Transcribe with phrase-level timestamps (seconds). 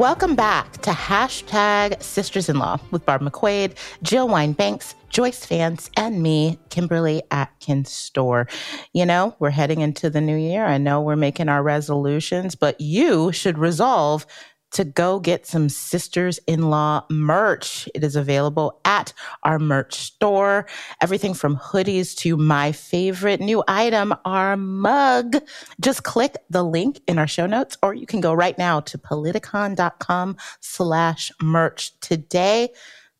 [0.00, 6.22] Welcome back to hashtag Sisters in Law with Barb McQuade, Jill Wine-Banks, Joyce Vance, and
[6.22, 8.50] me, Kimberly Atkins Stohr.
[8.94, 10.64] You know, we're heading into the new year.
[10.64, 14.24] I know we're making our resolutions, but you should resolve
[14.72, 17.88] to go get some sisters in law merch.
[17.94, 19.12] It is available at
[19.42, 20.66] our merch store.
[21.00, 25.36] Everything from hoodies to my favorite new item, our mug.
[25.80, 28.98] Just click the link in our show notes, or you can go right now to
[28.98, 32.70] politicon.com slash merch today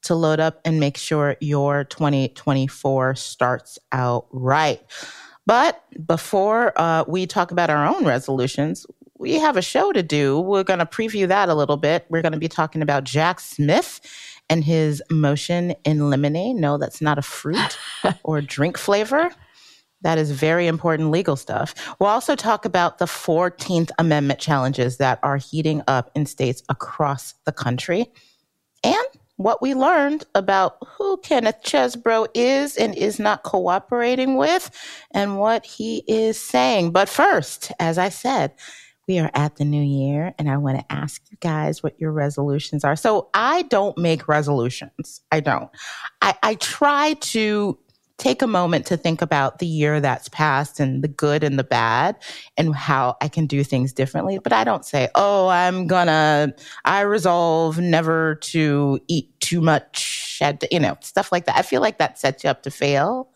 [0.02, 4.80] to load up and make sure your 2024 starts out right.
[5.46, 8.86] But before uh, we talk about our own resolutions,
[9.20, 10.40] we have a show to do.
[10.40, 12.06] We're going to preview that a little bit.
[12.08, 14.00] We're going to be talking about Jack Smith
[14.48, 16.56] and his motion in lemonade.
[16.56, 17.78] No, that's not a fruit
[18.24, 19.30] or drink flavor.
[20.00, 21.74] That is very important legal stuff.
[22.00, 27.34] We'll also talk about the 14th Amendment challenges that are heating up in states across
[27.44, 28.10] the country
[28.82, 34.70] and what we learned about who Kenneth Chesebro is and is not cooperating with
[35.12, 36.92] and what he is saying.
[36.92, 38.52] But first, as I said,
[39.10, 42.12] we are at the new year and I want to ask you guys what your
[42.12, 42.94] resolutions are.
[42.94, 45.20] So I don't make resolutions.
[45.32, 45.68] I don't.
[46.22, 47.76] I, I try to
[48.18, 51.64] take a moment to think about the year that's passed and the good and the
[51.64, 52.22] bad
[52.56, 54.38] and how I can do things differently.
[54.38, 56.54] But I don't say, oh, I'm gonna,
[56.84, 61.58] I resolve never to eat too much, you know, stuff like that.
[61.58, 63.28] I feel like that sets you up to fail.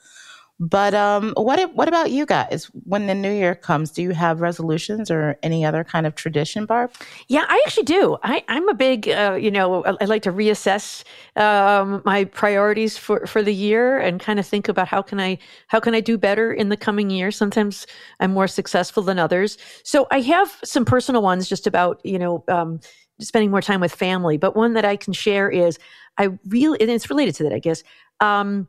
[0.60, 2.70] But um, what what about you guys?
[2.84, 6.64] When the new year comes, do you have resolutions or any other kind of tradition,
[6.64, 6.92] Barb?
[7.26, 8.16] Yeah, I actually do.
[8.22, 11.02] I, am a big, uh, you know, I, I, like to reassess
[11.34, 15.38] um, my priorities for, for the year and kind of think about how can I
[15.66, 17.32] how can I do better in the coming year.
[17.32, 17.84] Sometimes
[18.20, 19.58] I'm more successful than others.
[19.82, 22.44] So I have some personal ones just about you know.
[22.48, 22.80] Um,
[23.20, 25.78] spending more time with family but one that i can share is
[26.18, 27.84] i really and it's related to that i guess
[28.20, 28.66] um,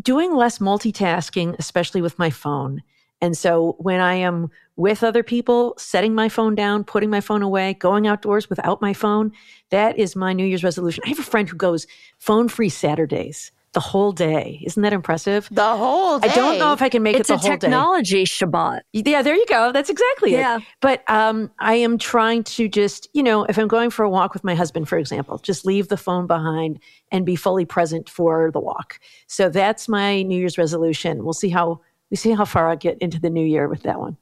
[0.00, 2.82] doing less multitasking, especially with my phone.
[3.20, 7.42] And so when I am with other people, setting my phone down, putting my phone
[7.42, 9.32] away, going outdoors without my phone,
[9.70, 11.04] that is my New Year's resolution.
[11.06, 11.86] I have a friend who goes
[12.18, 14.62] phone free Saturdays the whole day.
[14.64, 15.48] Isn't that impressive?
[15.50, 16.28] The whole day.
[16.28, 17.54] I don't know if I can make it's it the whole day.
[17.54, 18.80] It's a technology Shabbat.
[18.92, 19.72] Yeah, there you go.
[19.72, 20.58] That's exactly yeah.
[20.58, 20.62] it.
[20.80, 24.34] But um, I am trying to just, you know, if I'm going for a walk
[24.34, 28.50] with my husband, for example, just leave the phone behind and be fully present for
[28.50, 29.00] the walk.
[29.26, 31.24] So that's my New Year's resolution.
[31.24, 33.98] We'll see how we see how far I get into the new year with that
[33.98, 34.18] one.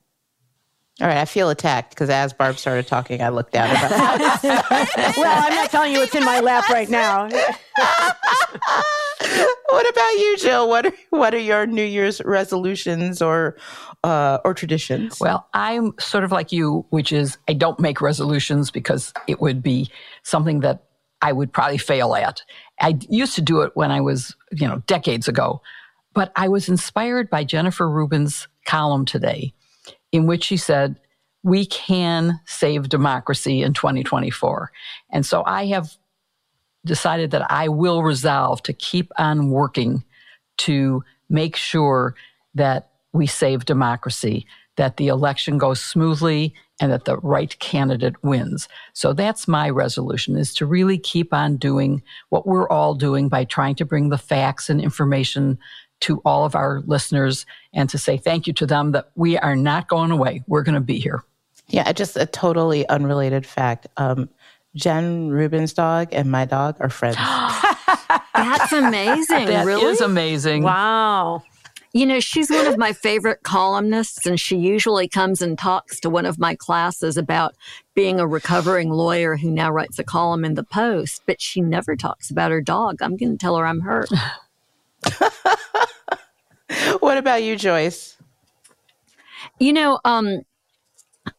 [1.01, 3.71] All right, I feel attacked because as Barb started talking, I looked down.
[4.43, 7.27] well, I'm not telling you what's in my lap right now.
[9.71, 10.69] what about you, Jill?
[10.69, 13.57] What are what are your New Year's resolutions or
[14.05, 15.19] uh, or traditions?
[15.19, 19.63] Well, I'm sort of like you, which is I don't make resolutions because it would
[19.63, 19.91] be
[20.23, 20.85] something that
[21.23, 22.43] I would probably fail at.
[22.79, 25.63] I used to do it when I was, you know, decades ago,
[26.13, 29.55] but I was inspired by Jennifer Rubin's column today
[30.13, 30.99] in which she said,
[31.43, 34.71] we can save democracy in 2024.
[35.11, 35.97] And so I have
[36.85, 40.05] decided that I will resolve to keep on working
[40.59, 42.15] to make sure
[42.55, 48.69] that we save democracy, that the election goes smoothly and that the right candidate wins.
[48.95, 53.45] So that's my resolution is to really keep on doing what we're all doing by
[53.45, 55.59] trying to bring the facts and information
[56.01, 59.57] to all of our listeners and to say thank you to them that we are
[59.57, 60.43] not going away.
[60.47, 61.23] We're going to be here.
[61.69, 63.87] Yeah, just a totally unrelated fact.
[63.97, 64.29] Um,
[64.75, 67.17] Jen Rubin's dog and my dog are friends.
[68.35, 69.47] That's amazing.
[69.47, 69.85] That really?
[69.85, 70.63] is amazing.
[70.63, 71.43] Wow.
[71.93, 76.11] You know, she's one of my favorite columnists, and she usually comes and talks to
[76.11, 77.57] one of my classes about
[77.95, 81.97] being a recovering lawyer who now writes a column in the Post, but she never
[81.97, 83.03] talks about her dog.
[83.03, 84.09] I'm going to tell her I'm hurt.
[87.01, 88.17] what about you, Joyce?
[89.59, 90.43] You know, um,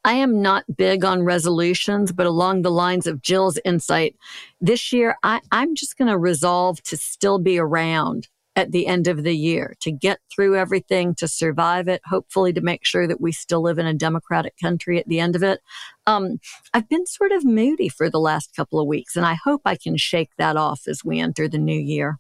[0.04, 4.16] I am not big on resolutions, but along the lines of Jill's insight,
[4.60, 9.08] this year I, I'm just going to resolve to still be around at the end
[9.08, 13.22] of the year to get through everything, to survive it, hopefully to make sure that
[13.22, 15.62] we still live in a democratic country at the end of it.
[16.06, 16.40] Um,
[16.74, 19.78] I've been sort of moody for the last couple of weeks, and I hope I
[19.78, 22.20] can shake that off as we enter the new year.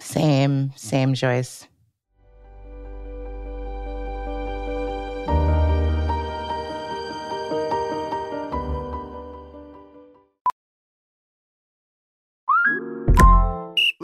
[0.00, 1.68] Same, same, Joyce.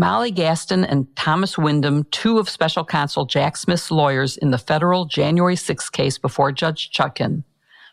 [0.00, 5.04] Molly Gaston and Thomas Windom, two of special counsel Jack Smith's lawyers in the federal
[5.04, 7.44] January 6 case before Judge Chutkan,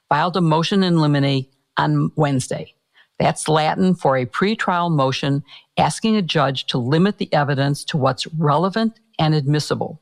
[0.08, 2.74] filed a motion in limine on Wednesday.
[3.20, 5.44] That's Latin for a pretrial motion
[5.78, 10.02] asking a judge to limit the evidence to what's relevant and admissible.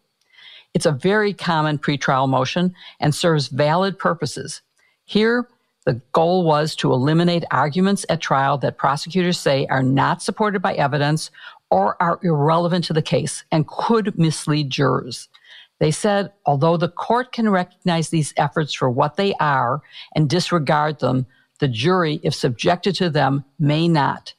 [0.75, 4.61] It's a very common pretrial motion and serves valid purposes.
[5.05, 5.47] Here,
[5.85, 10.73] the goal was to eliminate arguments at trial that prosecutors say are not supported by
[10.73, 11.29] evidence
[11.75, 15.27] or are irrelevant to the case and could mislead jurors.
[15.81, 19.81] They said, although the court can recognize these efforts for what they are
[20.15, 21.25] and disregard them,
[21.59, 24.33] the jury, if subjected to them, may not.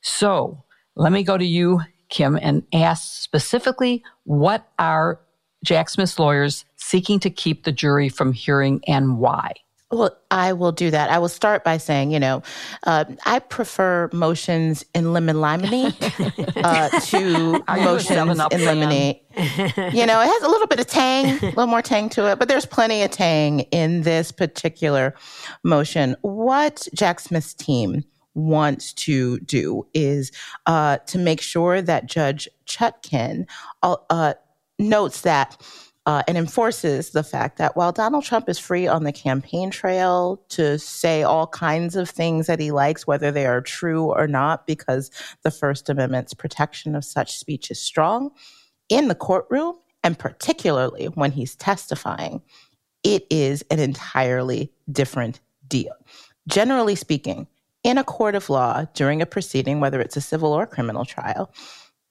[0.00, 0.62] So
[0.94, 5.18] let me go to you, Kim, and ask specifically what are
[5.64, 9.54] Jack Smith's lawyers seeking to keep the jury from hearing and why?
[9.96, 11.08] Well, I will do that.
[11.08, 12.42] I will start by saying, you know,
[12.82, 15.94] uh, I prefer motions in lemon limine
[16.56, 19.16] uh, to motions in limine.
[19.92, 22.38] you know, it has a little bit of tang, a little more tang to it,
[22.38, 25.14] but there's plenty of tang in this particular
[25.64, 26.14] motion.
[26.20, 28.04] What Jack Smith's team
[28.34, 30.30] wants to do is
[30.66, 33.46] uh, to make sure that Judge Chutkan
[33.82, 34.34] uh,
[34.78, 35.56] notes that
[36.06, 40.40] uh, and enforces the fact that while Donald Trump is free on the campaign trail
[40.48, 44.66] to say all kinds of things that he likes, whether they are true or not,
[44.68, 45.10] because
[45.42, 48.30] the First Amendment's protection of such speech is strong,
[48.88, 49.74] in the courtroom,
[50.04, 52.40] and particularly when he's testifying,
[53.02, 55.94] it is an entirely different deal.
[56.48, 57.48] Generally speaking,
[57.82, 61.52] in a court of law during a proceeding, whether it's a civil or criminal trial,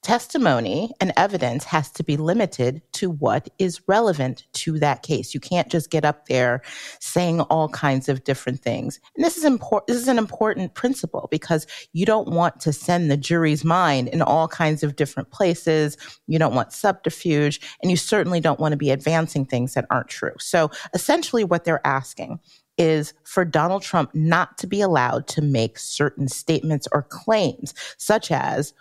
[0.05, 5.33] testimony and evidence has to be limited to what is relevant to that case.
[5.33, 6.61] You can't just get up there
[6.99, 8.99] saying all kinds of different things.
[9.15, 13.09] And this is important this is an important principle because you don't want to send
[13.09, 15.97] the jury's mind in all kinds of different places.
[16.27, 20.09] You don't want subterfuge and you certainly don't want to be advancing things that aren't
[20.09, 20.35] true.
[20.38, 22.39] So essentially what they're asking
[22.77, 28.31] is for Donald Trump not to be allowed to make certain statements or claims, such
[28.31, 28.74] as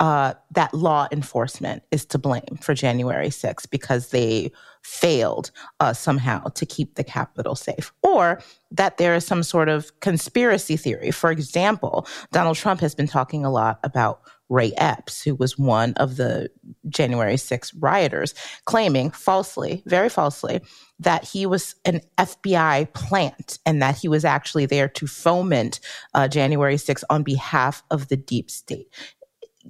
[0.00, 4.50] uh, that law enforcement is to blame for January 6th because they
[4.82, 9.98] failed uh, somehow to keep the Capitol safe, or that there is some sort of
[10.00, 11.10] conspiracy theory.
[11.10, 14.20] For example, Donald Trump has been talking a lot about
[14.50, 16.50] Ray Epps, who was one of the
[16.88, 18.34] January 6th rioters,
[18.66, 20.60] claiming falsely, very falsely,
[20.98, 25.80] that he was an FBI plant and that he was actually there to foment
[26.12, 28.88] uh, January 6th on behalf of the deep state.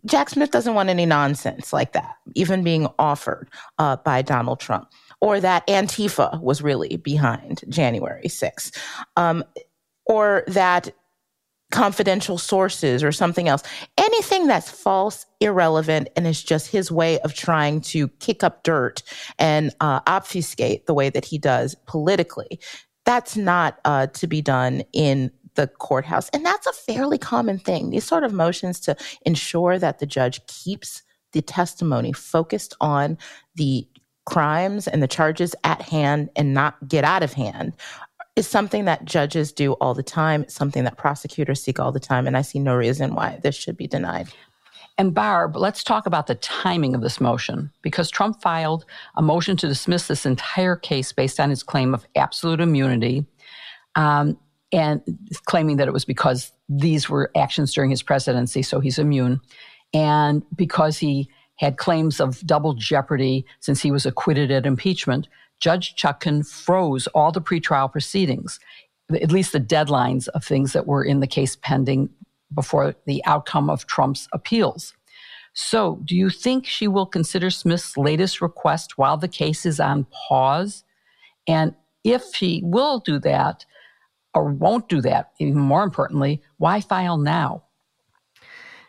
[0.06, 3.48] Jack Smith doesn't want any nonsense like that, even being offered
[3.78, 4.88] uh, by Donald Trump,
[5.20, 8.76] or that Antifa was really behind January 6th,
[9.16, 9.44] um,
[10.06, 10.92] or that
[11.70, 13.62] confidential sources or something else.
[13.98, 19.02] Anything that's false, irrelevant, and is just his way of trying to kick up dirt
[19.38, 22.60] and uh, obfuscate the way that he does politically.
[23.04, 26.28] That's not uh, to be done in the courthouse.
[26.30, 27.90] And that's a fairly common thing.
[27.90, 33.18] These sort of motions to ensure that the judge keeps the testimony focused on
[33.56, 33.87] the
[34.26, 37.75] crimes and the charges at hand and not get out of hand
[38.37, 42.26] is something that judges do all the time, something that prosecutors seek all the time,
[42.26, 44.28] and I see no reason why this should be denied.
[44.96, 48.84] And Barb, let's talk about the timing of this motion because Trump filed
[49.16, 53.26] a motion to dismiss this entire case based on his claim of absolute immunity
[53.96, 54.38] um,
[54.75, 55.00] and
[55.45, 59.40] claiming that it was because these were actions during his presidency, so he's immune,
[59.95, 65.28] and because he had claims of double jeopardy since he was acquitted at impeachment.
[65.61, 68.59] Judge Chutkan froze all the pretrial proceedings,
[69.23, 72.09] at least the deadlines of things that were in the case pending
[72.52, 74.93] before the outcome of Trump's appeals.
[75.52, 80.09] So, do you think she will consider Smith's latest request while the case is on
[80.28, 80.83] pause?
[81.47, 83.64] And if she will do that
[84.35, 87.64] or won't do that, even more importantly, why file now?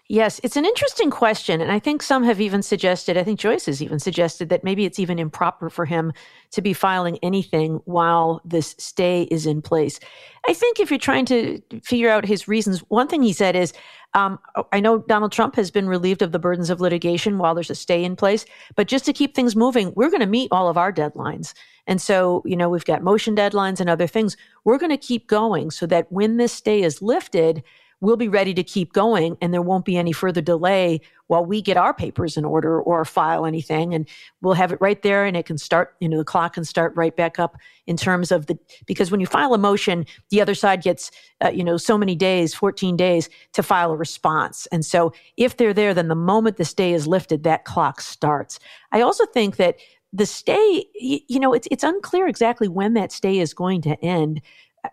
[0.08, 1.62] Yes, it's an interesting question.
[1.62, 4.86] And I think some have even suggested, I think Joyce has even suggested that maybe
[4.86, 6.14] it's even improper for him
[6.52, 10.00] to be filing anything while this stay is in place.
[10.48, 13.74] I think if you're trying to figure out his reasons, one thing he said is,
[14.16, 14.40] um,
[14.72, 17.76] I know Donald Trump has been relieved of the burdens of litigation while there's a
[17.76, 18.46] stay in place,
[18.76, 21.54] but just to keep things moving, we're going to meet all of our deadlines.
[21.86, 24.38] And so, you know, we've got motion deadlines and other things.
[24.64, 27.62] We're going to keep going so that when this stay is lifted,
[28.02, 31.62] we'll be ready to keep going and there won't be any further delay while we
[31.62, 33.94] get our papers in order or file anything.
[33.94, 34.08] And
[34.42, 36.94] we'll have it right there and it can start you know the clock can start
[36.96, 40.56] right back up in terms of the because when you file a motion the other
[40.56, 41.12] side gets
[41.44, 44.68] uh, you know so many days 14 days to file a response.
[44.72, 48.60] And so if they're there then the moment the stay is lifted that clock starts.
[48.92, 49.78] I also think that
[50.14, 54.42] the stay you know it's it's unclear exactly when that stay is going to end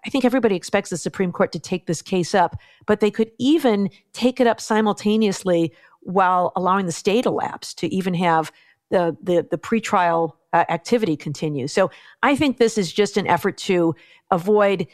[0.04, 2.56] I think everybody expects the Supreme Court to take this case up,
[2.86, 8.14] but they could even take it up simultaneously while allowing the state elapse to even
[8.14, 8.52] have
[8.90, 11.66] the the, the pretrial uh, activity continue.
[11.66, 11.90] So
[12.22, 13.94] I think this is just an effort to
[14.30, 14.86] avoid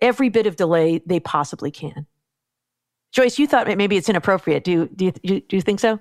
[0.00, 2.06] every bit of delay they possibly can.
[3.12, 4.64] Joyce, you thought maybe it's inappropriate.
[4.64, 5.98] Do do you, do you think so?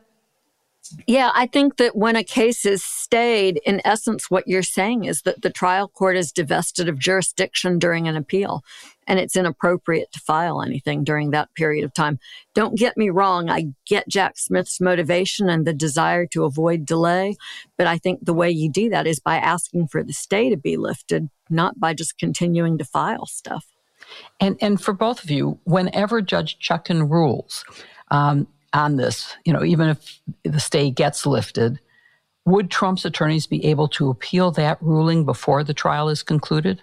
[1.08, 5.22] Yeah, I think that when a case is stayed, in essence, what you're saying is
[5.24, 8.63] that the trial court is divested of jurisdiction during an appeal,
[9.08, 12.19] and it's inappropriate to file anything during that period of time.
[12.53, 17.36] Don't get me wrong, I get Jack Smith's motivation and the desire to avoid delay,
[17.77, 20.58] but I think the way you do that is by asking for the stay to
[20.58, 23.65] be lifted, not by just continuing to file stuff.
[24.39, 27.63] And and for both of you, whenever Judge Chutkan rules,
[28.10, 31.79] um, on this, you know, even if the stay gets lifted,
[32.45, 36.81] would Trump's attorneys be able to appeal that ruling before the trial is concluded?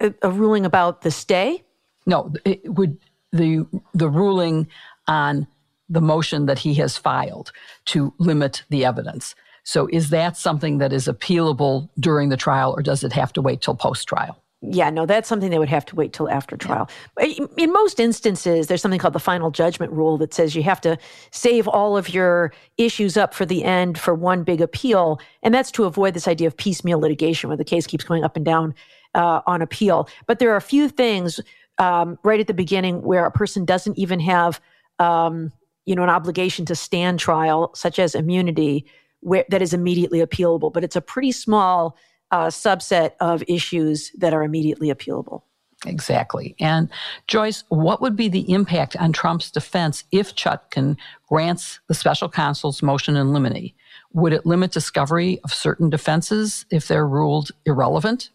[0.00, 1.64] A, a ruling about the stay?
[2.06, 2.98] No, it would
[3.32, 4.68] the the ruling
[5.06, 5.46] on
[5.88, 7.52] the motion that he has filed
[7.84, 9.34] to limit the evidence.
[9.64, 13.42] So is that something that is appealable during the trial or does it have to
[13.42, 14.42] wait till post trial?
[14.62, 16.90] Yeah, no, that's something they would have to wait till after trial.
[17.18, 17.46] Yeah.
[17.56, 20.98] In most instances, there's something called the final judgment rule that says you have to
[21.30, 25.18] save all of your issues up for the end for one big appeal.
[25.42, 28.36] And that's to avoid this idea of piecemeal litigation where the case keeps going up
[28.36, 28.74] and down
[29.14, 30.08] uh, on appeal.
[30.26, 31.40] But there are a few things
[31.78, 34.60] um, right at the beginning where a person doesn't even have,
[34.98, 35.52] um,
[35.86, 38.84] you know, an obligation to stand trial, such as immunity,
[39.20, 40.70] where that is immediately appealable.
[40.70, 41.96] But it's a pretty small
[42.30, 45.42] uh, subset of issues that are immediately appealable.
[45.86, 46.54] Exactly.
[46.60, 46.90] And
[47.26, 50.96] Joyce, what would be the impact on Trump's defense if Chutkan
[51.28, 53.72] grants the special counsel's motion in limine?
[54.12, 58.30] Would it limit discovery of certain defenses if they're ruled irrelevant?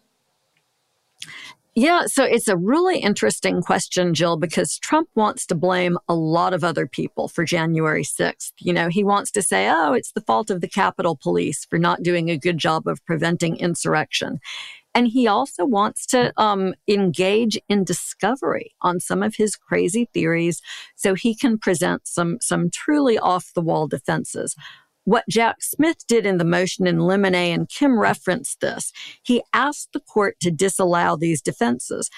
[1.78, 6.54] Yeah, so it's a really interesting question, Jill, because Trump wants to blame a lot
[6.54, 8.52] of other people for January 6th.
[8.60, 11.78] You know, he wants to say, oh, it's the fault of the Capitol Police for
[11.78, 14.38] not doing a good job of preventing insurrection.
[14.94, 20.62] And he also wants to um, engage in discovery on some of his crazy theories
[20.94, 24.56] so he can present some, some truly off the wall defenses
[25.06, 28.92] what Jack Smith did in the motion in limine, and Kim referenced this.
[29.22, 32.10] He asked the court to disallow these defenses.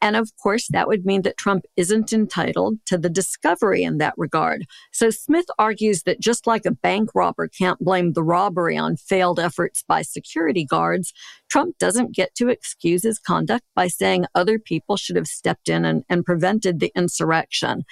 [0.00, 4.14] And of course, that would mean that Trump isn't entitled to the discovery in that
[4.16, 4.66] regard.
[4.92, 9.38] So Smith argues that just like a bank robber can't blame the robbery on failed
[9.38, 11.12] efforts by security guards,
[11.50, 15.84] Trump doesn't get to excuse his conduct by saying other people should have stepped in
[15.84, 17.84] and, and prevented the insurrection.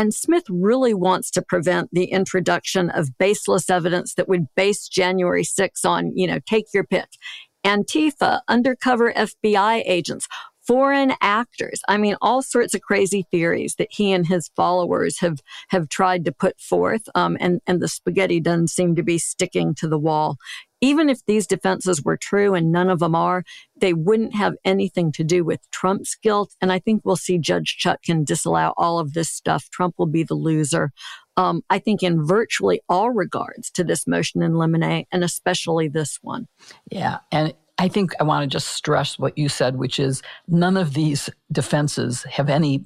[0.00, 5.44] And Smith really wants to prevent the introduction of baseless evidence that would base January
[5.44, 7.10] 6 on, you know, take your pick.
[7.66, 10.26] Antifa, undercover FBI agents,
[10.66, 11.80] foreign actors.
[11.88, 16.24] I mean, all sorts of crazy theories that he and his followers have have tried
[16.24, 19.98] to put forth, um, and and the spaghetti doesn't seem to be sticking to the
[19.98, 20.36] wall.
[20.82, 23.44] Even if these defenses were true, and none of them are,
[23.76, 26.54] they wouldn't have anything to do with Trump's guilt.
[26.62, 29.68] And I think we'll see Judge Chutkan disallow all of this stuff.
[29.70, 30.90] Trump will be the loser.
[31.36, 36.18] Um, I think in virtually all regards to this motion in limine, and especially this
[36.22, 36.48] one.
[36.90, 40.76] Yeah, and I think I want to just stress what you said, which is none
[40.76, 42.84] of these defenses have any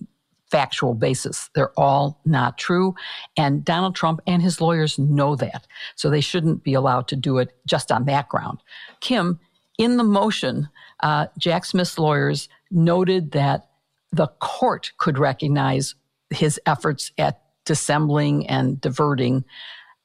[0.53, 1.51] factual basis.
[1.57, 2.95] They're all not true.
[3.37, 5.67] And Donald Trump and his lawyers know that.
[5.97, 8.61] So they shouldn't be allowed to do it just on that ground.
[9.01, 9.41] Kim,
[9.79, 10.69] in the motion,
[11.03, 13.69] uh, Jack Smith's lawyers noted that
[14.13, 15.97] the court could recognize
[16.31, 19.45] his efforts at dissembling and diverting.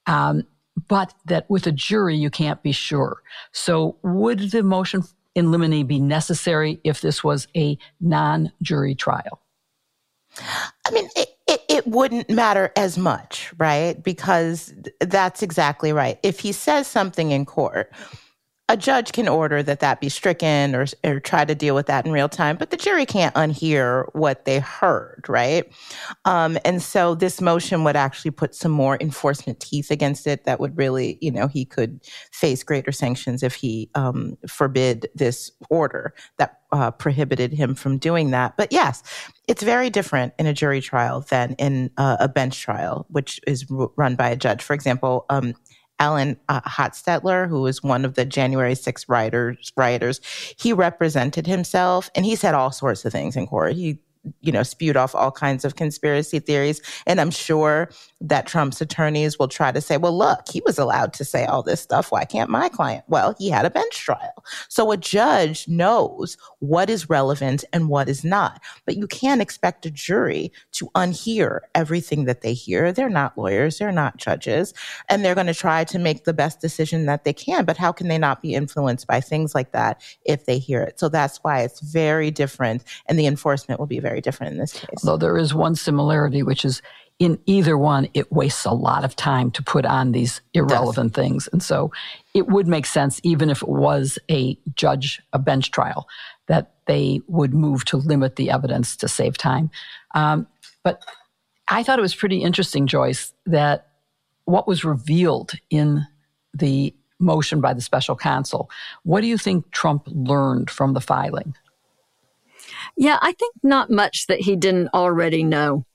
[0.07, 0.47] Um,
[0.87, 3.21] but that with a jury, you can't be sure.
[3.51, 5.03] So, would the motion
[5.35, 9.41] in limine be necessary if this was a non jury trial?
[10.85, 14.01] I mean, it, it, it, wouldn't matter as much, right?
[14.01, 16.19] Because that's exactly right.
[16.23, 17.91] If he says something in court,
[18.69, 22.05] a judge can order that that be stricken or, or try to deal with that
[22.05, 25.65] in real time, but the jury can't unhear what they heard, right?
[26.25, 30.59] Um, and so this motion would actually put some more enforcement teeth against it that
[30.59, 31.99] would really, you know, he could
[32.31, 38.29] face greater sanctions if he um, forbid this order that uh, prohibited him from doing
[38.29, 38.55] that.
[38.55, 39.01] But yes,
[39.47, 43.65] it's very different in a jury trial than in uh, a bench trial, which is
[43.69, 44.61] run by a judge.
[44.61, 45.55] For example, um,
[45.99, 50.21] Alan uh, Hostetter, who was one of the January 6 rioters, rioters,
[50.57, 53.73] he represented himself and he said all sorts of things in court.
[53.73, 53.99] He
[54.41, 56.81] you know, spewed off all kinds of conspiracy theories.
[57.07, 57.89] And I'm sure
[58.21, 61.63] that Trump's attorneys will try to say, well, look, he was allowed to say all
[61.63, 62.11] this stuff.
[62.11, 63.05] Why can't my client?
[63.07, 64.43] Well, he had a bench trial.
[64.67, 68.61] So a judge knows what is relevant and what is not.
[68.85, 72.91] But you can't expect a jury to unhear everything that they hear.
[72.91, 74.73] They're not lawyers, they're not judges,
[75.07, 77.63] and they're going to try to make the best decision that they can.
[77.63, 80.99] But how can they not be influenced by things like that if they hear it?
[80.99, 84.73] So that's why it's very different, and the enforcement will be very different in this
[84.73, 85.01] case.
[85.03, 86.81] Though there is one similarity, which is
[87.19, 91.49] in either one, it wastes a lot of time to put on these irrelevant things.
[91.51, 91.91] And so
[92.33, 96.07] it would make sense, even if it was a judge, a bench trial,
[96.47, 99.69] that they would move to limit the evidence to save time.
[100.15, 100.47] Um,
[100.83, 101.03] but
[101.67, 103.89] I thought it was pretty interesting, Joyce, that
[104.45, 106.07] what was revealed in
[106.53, 108.69] the motion by the special counsel.
[109.03, 111.53] What do you think Trump learned from the filing?
[112.99, 115.85] Yeah, I think not much that he didn't already know.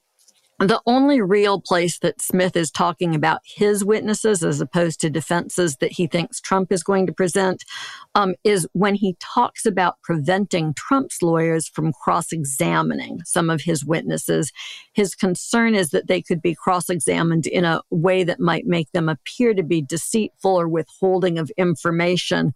[0.58, 5.76] The only real place that Smith is talking about his witnesses as opposed to defenses
[5.80, 7.62] that he thinks Trump is going to present
[8.14, 13.84] um, is when he talks about preventing Trump's lawyers from cross examining some of his
[13.84, 14.50] witnesses.
[14.94, 18.90] His concern is that they could be cross examined in a way that might make
[18.92, 22.54] them appear to be deceitful or withholding of information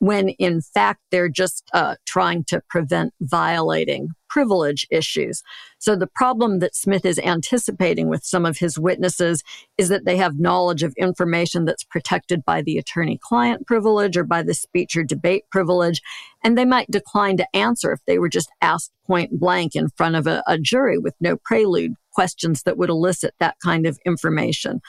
[0.00, 5.42] when in fact they're just uh, trying to prevent violating privilege issues.
[5.78, 9.42] So the problem that Smith is anticipating with some of his witnesses
[9.76, 14.24] is that they have knowledge of information that's protected by the attorney client privilege or
[14.24, 16.00] by the speech or debate privilege.
[16.42, 20.16] And they might decline to answer if they were just asked point blank in front
[20.16, 24.80] of a, a jury with no prelude questions that would elicit that kind of information.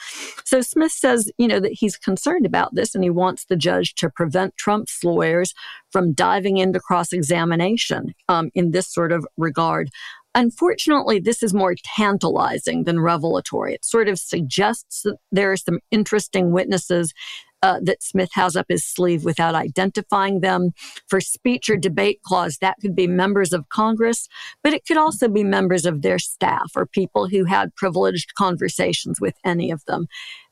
[0.44, 3.94] So Smith says, you know, that he's concerned about this and he wants the judge
[3.96, 5.54] to prevent Trump's lawyers
[5.90, 9.90] from diving into cross examination um, in this sort of regard.
[10.34, 13.74] Unfortunately, this is more tantalizing than revelatory.
[13.74, 17.12] It sort of suggests that there are some interesting witnesses
[17.62, 20.72] uh, that Smith has up his sleeve without identifying them.
[21.08, 24.28] For speech or debate clause, that could be members of Congress,
[24.62, 29.20] but it could also be members of their staff or people who had privileged conversations
[29.20, 30.06] with any of them.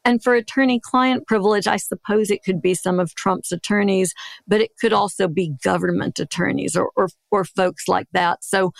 [0.05, 4.15] And for attorney client privilege, I suppose it could be some of Trump's attorneys,
[4.47, 8.43] but it could also be government attorneys or, or, or folks like that.
[8.43, 8.73] So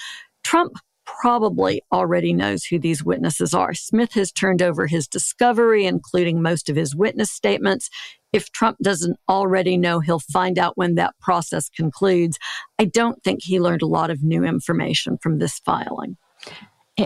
[0.45, 0.79] Trump
[1.21, 3.75] probably already knows who these witnesses are.
[3.75, 7.91] Smith has turned over his discovery, including most of his witness statements.
[8.33, 12.39] If Trump doesn't already know, he'll find out when that process concludes.
[12.79, 16.17] I don't think he learned a lot of new information from this filing.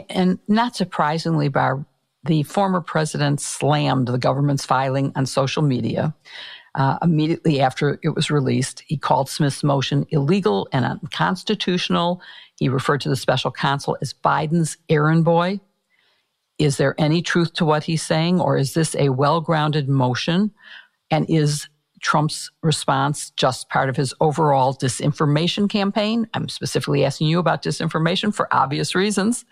[0.08, 1.86] And not surprisingly, Barb,
[2.24, 6.14] the former president slammed the government's filing on social media.
[6.74, 12.20] Uh, immediately after it was released, he called Smith's motion illegal and unconstitutional.
[12.58, 15.60] He referred to the special counsel as Biden's errand boy.
[16.58, 20.52] Is there any truth to what he's saying, or is this a well grounded motion?
[21.10, 21.68] And is
[22.00, 26.28] Trump's response just part of his overall disinformation campaign?
[26.34, 29.44] I'm specifically asking you about disinformation for obvious reasons.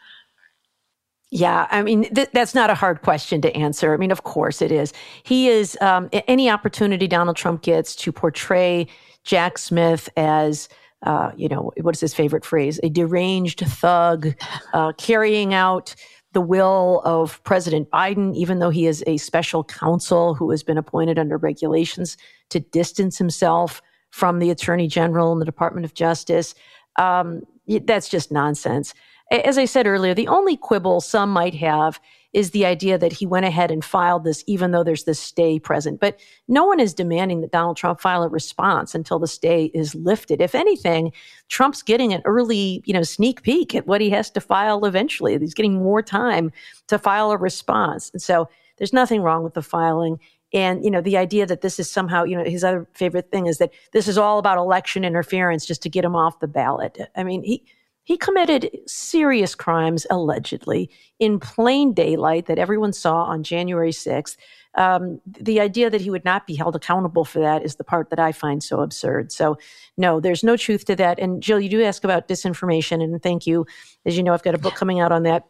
[1.35, 3.95] Yeah, I mean, th- that's not a hard question to answer.
[3.95, 4.93] I mean, of course it is.
[5.23, 8.87] He is, um, any opportunity Donald Trump gets to portray
[9.25, 10.69] Jack Smith as,
[11.05, 12.79] uh, you know, what is his favorite phrase?
[12.83, 14.35] A deranged thug,
[14.75, 15.95] uh, carrying out
[16.33, 20.79] the will of President Biden, even though he is a special counsel who has been
[20.79, 22.17] appointed under regulations
[22.51, 26.55] to distance himself from the Attorney General and the Department of Justice.
[26.99, 28.95] Um, that's just nonsense
[29.33, 32.01] as I said earlier, the only quibble some might have
[32.33, 35.59] is the idea that he went ahead and filed this, even though there's this stay
[35.59, 36.01] present.
[36.01, 36.19] But
[36.49, 40.41] no one is demanding that Donald Trump file a response until the stay is lifted.
[40.41, 41.13] If anything,
[41.49, 45.39] Trump's getting an early, you know, sneak peek at what he has to file eventually.
[45.39, 46.51] He's getting more time
[46.89, 48.11] to file a response.
[48.15, 50.19] And so there's nothing wrong with the filing.
[50.55, 53.47] And, you know, the idea that this is somehow, you know, his other favorite thing
[53.47, 56.99] is that this is all about election interference just to get him off the ballot.
[57.15, 57.63] I mean, he,
[58.05, 64.37] he committed serious crimes, allegedly, in plain daylight that everyone saw on January 6th.
[64.75, 68.11] Um, the idea that he would not be held accountable for that is the part
[68.11, 69.31] that I find so absurd.
[69.31, 69.59] So,
[69.97, 71.19] no, there's no truth to that.
[71.21, 73.67] And Jill, you do ask about disinformation, and thank you.
[74.07, 75.47] As you know, I've got a book coming out on that,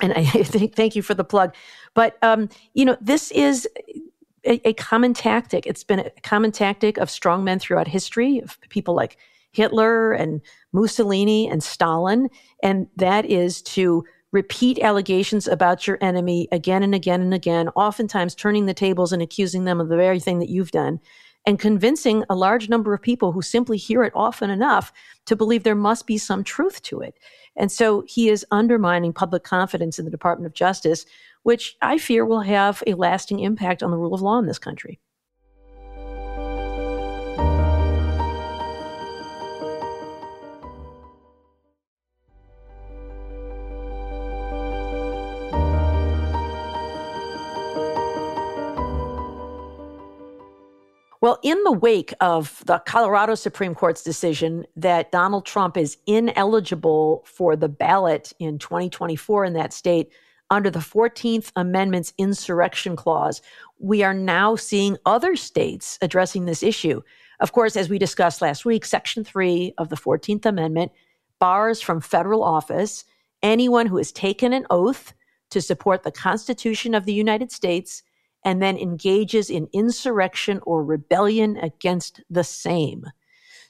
[0.00, 1.54] and I think thank you for the plug.
[1.94, 3.68] But um, you know, this is
[4.44, 5.66] a, a common tactic.
[5.66, 9.18] It's been a common tactic of strong men throughout history, of people like
[9.54, 10.40] Hitler and
[10.72, 12.28] Mussolini and Stalin.
[12.62, 18.34] And that is to repeat allegations about your enemy again and again and again, oftentimes
[18.34, 20.98] turning the tables and accusing them of the very thing that you've done,
[21.46, 24.92] and convincing a large number of people who simply hear it often enough
[25.26, 27.14] to believe there must be some truth to it.
[27.54, 31.06] And so he is undermining public confidence in the Department of Justice,
[31.44, 34.58] which I fear will have a lasting impact on the rule of law in this
[34.58, 34.98] country.
[51.24, 57.24] Well, in the wake of the Colorado Supreme Court's decision that Donald Trump is ineligible
[57.24, 60.12] for the ballot in 2024 in that state
[60.50, 63.40] under the 14th Amendment's insurrection clause,
[63.78, 67.00] we are now seeing other states addressing this issue.
[67.40, 70.92] Of course, as we discussed last week, Section 3 of the 14th Amendment
[71.38, 73.06] bars from federal office
[73.42, 75.14] anyone who has taken an oath
[75.48, 78.02] to support the Constitution of the United States
[78.44, 83.06] and then engages in insurrection or rebellion against the same.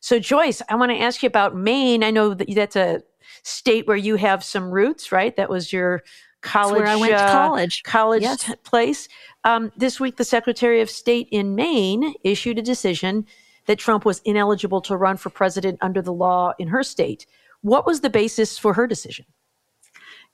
[0.01, 2.05] So, Joyce, I want to ask you about Maine.
[2.05, 3.03] I know that that's a
[3.43, 5.35] state where you have some roots, right?
[5.37, 6.03] That was your
[6.43, 6.81] college.
[6.81, 7.83] That's where I went to college.
[7.87, 8.45] Uh, college yes.
[8.45, 9.09] t- place.
[9.45, 13.27] Um, this week, the Secretary of State in Maine issued a decision
[13.67, 17.27] that Trump was ineligible to run for president under the law in her state.
[17.63, 19.25] What was the basis for her decision?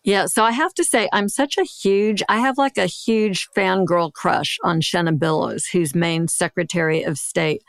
[0.03, 3.49] Yeah, so I have to say, I'm such a huge, I have like a huge
[3.55, 7.63] fangirl crush on Shenna Bellows, who's Maine's Secretary of State.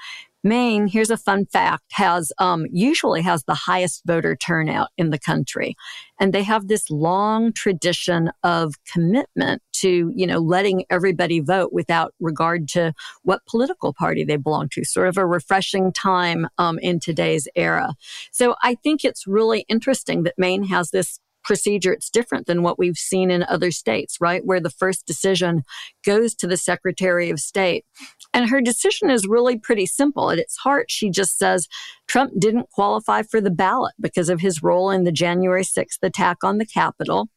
[0.44, 5.20] Maine, here's a fun fact, has um, usually has the highest voter turnout in the
[5.20, 5.76] country,
[6.20, 12.16] and they have this long tradition of commitment to you know letting everybody vote without
[12.20, 14.84] regard to what political party they belong to.
[14.84, 17.94] Sort of a refreshing time um, in today's era.
[18.32, 22.80] So I think it's really interesting that Maine has this procedure, it's different than what
[22.80, 24.46] we've seen in other states, right?
[24.46, 25.64] Where the first decision
[26.06, 27.86] goes to the Secretary of State.
[28.34, 30.32] And her decision is really pretty simple.
[30.32, 31.68] At its heart, she just says
[32.08, 36.44] Trump didn't qualify for the ballot because of his role in the January 6th attack
[36.44, 37.30] on the Capitol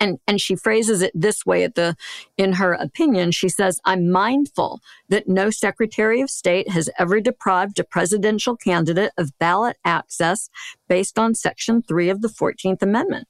[0.00, 1.96] and and she phrases it this way at the
[2.36, 3.30] in her opinion.
[3.30, 9.12] She says i'm mindful that no secretary of state has ever deprived a presidential candidate
[9.16, 10.48] of ballot access
[10.88, 13.28] based on section 3 of the 14th amendment.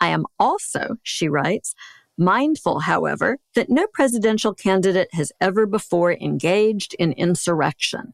[0.00, 1.74] I am also she writes
[2.16, 8.12] mindful however that no presidential candidate has ever before engaged in insurrection.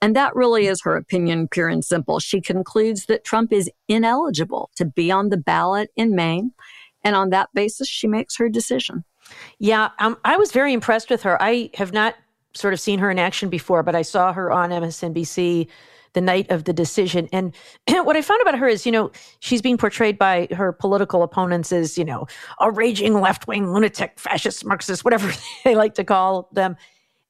[0.00, 2.18] And that really is her opinion, pure and simple.
[2.18, 6.52] She concludes that Trump is ineligible to be on the ballot in Maine
[7.04, 9.04] and on that basis, she makes her decision.
[9.58, 11.40] Yeah, um, I was very impressed with her.
[11.40, 12.14] I have not
[12.54, 15.68] sort of seen her in action before, but I saw her on MSNBC
[16.12, 17.28] the night of the decision.
[17.32, 17.54] And
[17.88, 19.10] what I found about her is, you know,
[19.40, 22.26] she's being portrayed by her political opponents as, you know,
[22.60, 25.32] a raging left wing lunatic, fascist, Marxist, whatever
[25.64, 26.76] they like to call them.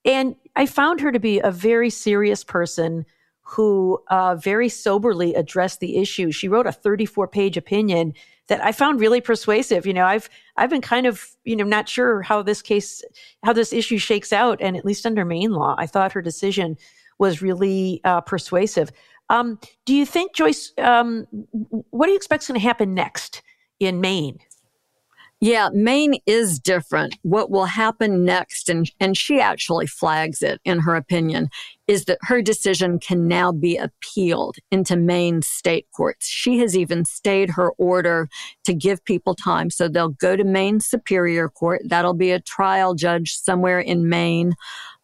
[0.04, 3.06] And I found her to be a very serious person
[3.42, 6.32] who uh, very soberly addressed the issue.
[6.32, 8.14] She wrote a 34 page opinion
[8.48, 9.86] that I found really persuasive.
[9.86, 13.02] You know, I've I've been kind of you know not sure how this case
[13.44, 16.76] how this issue shakes out, and at least under Maine law, I thought her decision
[17.18, 18.90] was really uh, persuasive.
[19.30, 20.72] Um, do you think, Joyce?
[20.78, 21.26] Um,
[21.90, 23.42] what do you expect is going to happen next
[23.80, 24.38] in Maine?
[25.42, 27.18] Yeah, Maine is different.
[27.22, 31.48] What will happen next, and, and she actually flags it in her opinion,
[31.88, 36.28] is that her decision can now be appealed into Maine state courts.
[36.28, 38.28] She has even stayed her order
[38.62, 39.68] to give people time.
[39.68, 41.82] So they'll go to Maine Superior Court.
[41.88, 44.54] That'll be a trial judge somewhere in Maine.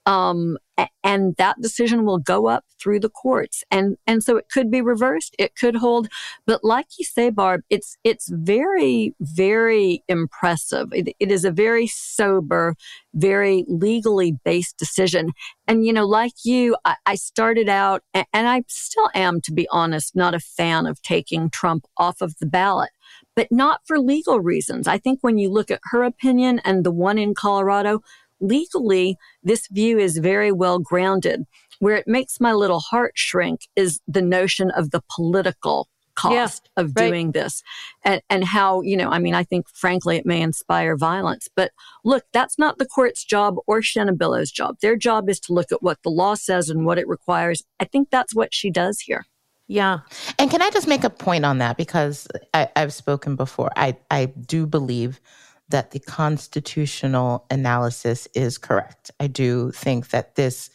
[0.07, 0.57] Um,
[1.03, 3.65] and that decision will go up through the courts.
[3.71, 5.35] And, and so it could be reversed.
[5.39, 6.09] It could hold.
[6.47, 10.89] But like you say, Barb, it's, it's very, very impressive.
[10.93, 12.75] it, it is a very sober,
[13.15, 15.33] very legally based decision.
[15.67, 19.53] And, you know, like you, I, I started out, and, and I still am, to
[19.53, 22.91] be honest, not a fan of taking Trump off of the ballot
[23.35, 24.89] but not for legal reasons.
[24.89, 28.03] I think when you look at her opinion and the one in Colorado,
[28.41, 31.45] legally, this view is very well grounded.
[31.81, 36.83] Where it makes my little heart shrink is the notion of the political cost yeah,
[36.83, 37.35] of doing right.
[37.35, 37.63] this
[38.05, 41.49] and, and how, you know, I mean, I think frankly it may inspire violence.
[41.55, 41.71] But
[42.05, 44.79] look, that's not the court's job or Shenna Bellows' job.
[44.83, 47.63] Their job is to look at what the law says and what it requires.
[47.79, 49.27] I think that's what she does here.
[49.69, 50.01] Yeah.
[50.39, 51.77] And can I just make a point on that?
[51.77, 53.71] Because I, have spoken before.
[53.77, 55.21] I, I do believe
[55.69, 59.11] that the constitutional analysis is correct.
[59.21, 60.71] I do think that this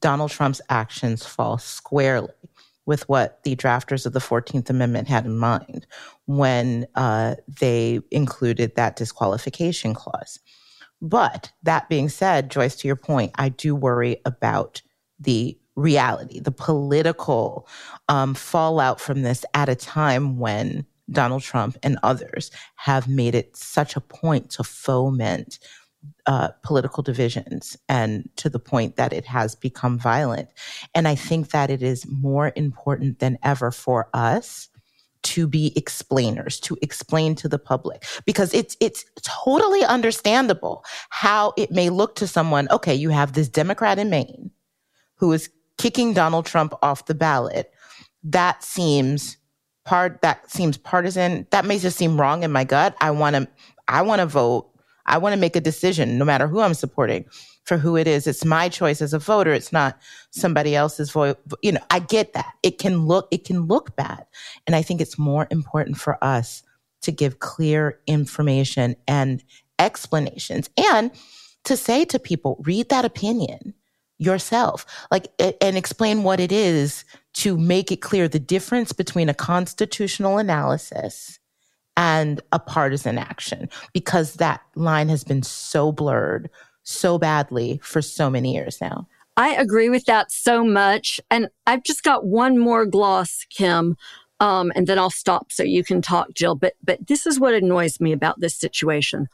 [0.00, 2.28] Donald Trump's actions fall squarely
[2.86, 5.86] with what the drafters of the 14th Amendment had in mind
[6.26, 10.40] when uh, they included that disqualification clause.
[11.00, 14.82] But that being said, Joyce, to your point, I do worry about
[15.18, 17.66] the reality, the political
[18.08, 23.56] um, fallout from this at a time when Donald Trump and others have made it
[23.56, 25.58] such a point to foment
[26.26, 30.48] uh, political divisions and to the point that it has become violent.
[30.94, 34.68] And I think that it is more important than ever for us
[35.22, 41.70] to be explainers, to explain to the public, because it's it's totally understandable how it
[41.70, 42.68] may look to someone.
[42.70, 44.50] Okay, you have this Democrat in Maine
[45.16, 47.70] who is kicking Donald Trump off the ballot.
[48.22, 49.36] That seems
[49.90, 51.48] part that seems partisan.
[51.50, 52.94] That may just seem wrong in my gut.
[53.00, 53.48] I want to
[53.88, 54.70] I want to vote.
[55.04, 57.24] I want to make a decision no matter who I'm supporting
[57.64, 58.28] for who it is.
[58.28, 59.52] It's my choice as a voter.
[59.52, 59.98] It's not
[60.30, 61.34] somebody else's voice.
[61.60, 62.54] You know, I get that.
[62.62, 64.26] It can look it can look bad.
[64.64, 66.62] And I think it's more important for us
[67.02, 69.42] to give clear information and
[69.80, 71.10] explanations and
[71.64, 73.74] to say to people, read that opinion
[74.20, 74.86] yourself.
[75.10, 75.28] Like
[75.60, 81.38] and explain what it is to make it clear the difference between a constitutional analysis
[81.96, 86.50] and a partisan action because that line has been so blurred
[86.82, 89.06] so badly for so many years now.
[89.36, 93.96] I agree with that so much and i've just got one more gloss kim
[94.40, 97.54] um, and then i'll stop so you can talk jill but but this is what
[97.54, 99.28] annoys me about this situation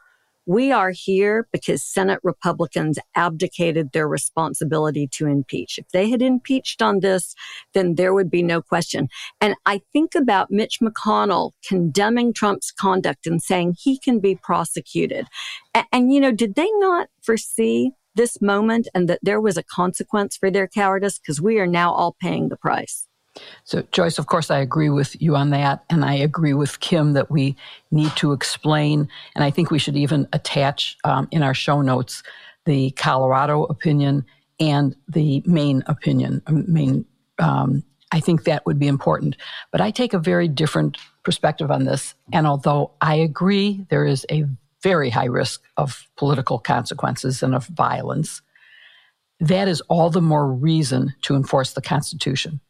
[0.46, 5.78] we are here because Senate Republicans abdicated their responsibility to impeach.
[5.78, 7.35] If they had impeached on this,
[7.74, 9.09] then there would be no question.
[9.40, 15.26] And I think about Mitch McConnell condemning Trump's conduct and saying he can be prosecuted.
[15.74, 19.64] And, and you know, did they not foresee this moment and that there was a
[19.64, 21.18] consequence for their cowardice?
[21.18, 23.09] Because we are now all paying the price.
[23.64, 25.85] So, Joyce, of course, I agree with you on that.
[25.90, 27.57] And I agree with Kim that we
[27.90, 29.09] need to explain.
[29.35, 32.22] And I think we should even attach um, in our show notes
[32.64, 34.25] the Colorado opinion
[34.59, 36.42] and the Maine opinion.
[36.46, 37.05] Um, Maine,
[37.38, 39.37] um, I think that would be important.
[39.72, 42.14] But I take a very different perspective on this.
[42.33, 44.44] And although I agree there is a
[44.83, 48.42] very high risk of political consequences and of violence,
[49.40, 52.61] that is all the more reason to enforce the Constitution.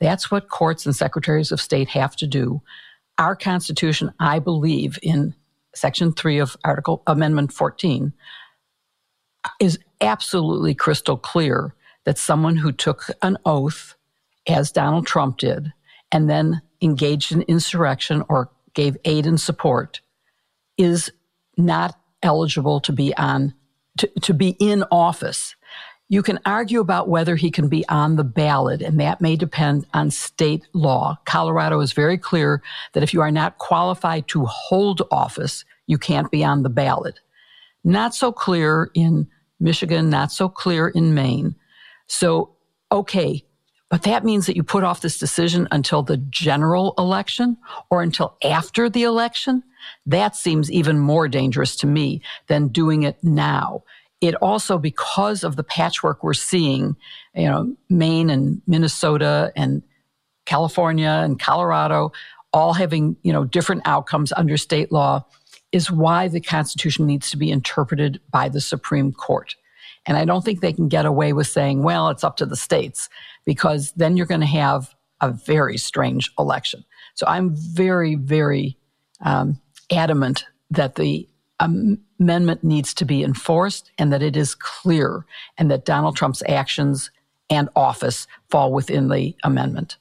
[0.00, 2.62] That's what courts and secretaries of state have to do.
[3.18, 5.34] Our Constitution, I believe, in
[5.74, 8.12] Section 3 of Article Amendment 14,
[9.60, 13.94] is absolutely crystal clear that someone who took an oath,
[14.46, 15.72] as Donald Trump did,
[16.12, 20.00] and then engaged in insurrection or gave aid and support,
[20.76, 21.10] is
[21.56, 23.54] not eligible to be on
[23.98, 25.56] to, to be in office.
[26.08, 29.86] You can argue about whether he can be on the ballot, and that may depend
[29.92, 31.18] on state law.
[31.24, 36.30] Colorado is very clear that if you are not qualified to hold office, you can't
[36.30, 37.18] be on the ballot.
[37.82, 39.26] Not so clear in
[39.58, 41.56] Michigan, not so clear in Maine.
[42.06, 42.54] So,
[42.92, 43.44] okay,
[43.88, 47.56] But that means that you put off this decision until the general election
[47.88, 49.62] or until after the election.
[50.06, 53.84] That seems even more dangerous to me than doing it now.
[54.20, 56.96] It also, because of the patchwork we're seeing,
[57.34, 59.82] you know, Maine and Minnesota and
[60.46, 62.12] California and Colorado
[62.52, 65.24] all having, you know, different outcomes under state law
[65.72, 69.54] is why the Constitution needs to be interpreted by the Supreme Court.
[70.06, 72.56] And I don't think they can get away with saying, well, it's up to the
[72.56, 73.10] states,
[73.44, 76.84] because then you're going to have a very strange election.
[77.14, 78.78] So I'm very, very
[79.20, 79.60] um,
[79.92, 81.28] adamant that the
[82.20, 85.24] amendment needs to be enforced and that it is clear
[85.58, 87.10] and that Donald Trump's actions
[87.50, 89.96] and office fall within the amendment.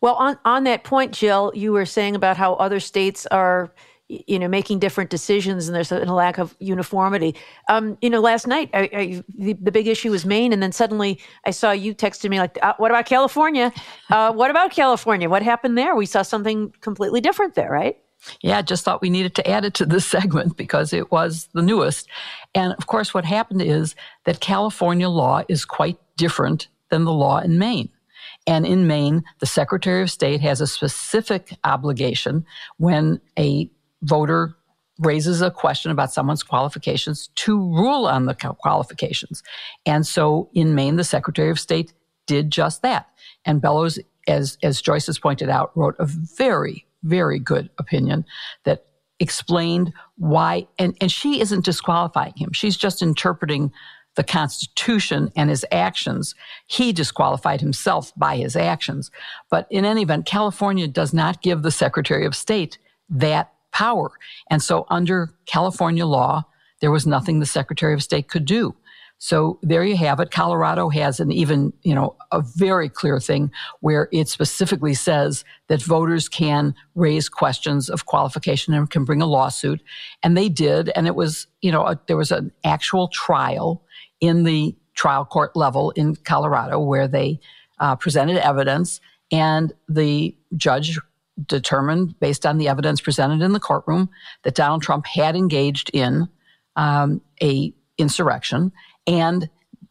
[0.00, 3.72] Well, on, on that point, Jill, you were saying about how other states are
[4.08, 7.34] you know making different decisions and there's a, a lack of uniformity.
[7.68, 10.72] Um, you know last night I, I, the, the, big issue was maine and then
[10.72, 13.72] suddenly i saw you texted me like uh, what about california?
[14.10, 15.30] Uh, what about california?
[15.30, 15.94] What happened there?
[15.96, 17.96] We saw something completely different there right
[18.40, 21.62] yeah, just thought we needed to add it to this segment because it was the
[21.62, 22.08] newest.
[22.54, 27.38] And of course, what happened is that California law is quite different than the law
[27.38, 27.90] in Maine.
[28.46, 32.44] And in Maine, the Secretary of State has a specific obligation
[32.76, 33.70] when a
[34.02, 34.56] voter
[34.98, 39.42] raises a question about someone's qualifications to rule on the qualifications.
[39.86, 41.92] And so in Maine, the Secretary of State
[42.26, 43.08] did just that.
[43.44, 48.24] And Bellows, as, as Joyce has pointed out, wrote a very, very good opinion
[48.64, 48.86] that
[49.20, 52.52] explained why, and, and she isn't disqualifying him.
[52.52, 53.72] She's just interpreting
[54.14, 56.34] the Constitution and his actions.
[56.66, 59.10] He disqualified himself by his actions.
[59.50, 64.10] But in any event, California does not give the Secretary of State that power.
[64.50, 66.44] And so under California law,
[66.80, 68.74] there was nothing the Secretary of State could do.
[69.24, 70.32] So there you have it.
[70.32, 75.80] Colorado has an even, you know, a very clear thing where it specifically says that
[75.80, 79.80] voters can raise questions of qualification and can bring a lawsuit.
[80.24, 80.90] And they did.
[80.96, 83.84] And it was, you know, a, there was an actual trial
[84.20, 87.38] in the trial court level in Colorado where they
[87.78, 90.98] uh, presented evidence and the judge
[91.46, 94.10] determined, based on the evidence presented in the courtroom,
[94.42, 96.28] that Donald Trump had engaged in
[96.74, 98.72] um, a insurrection,
[99.06, 99.48] and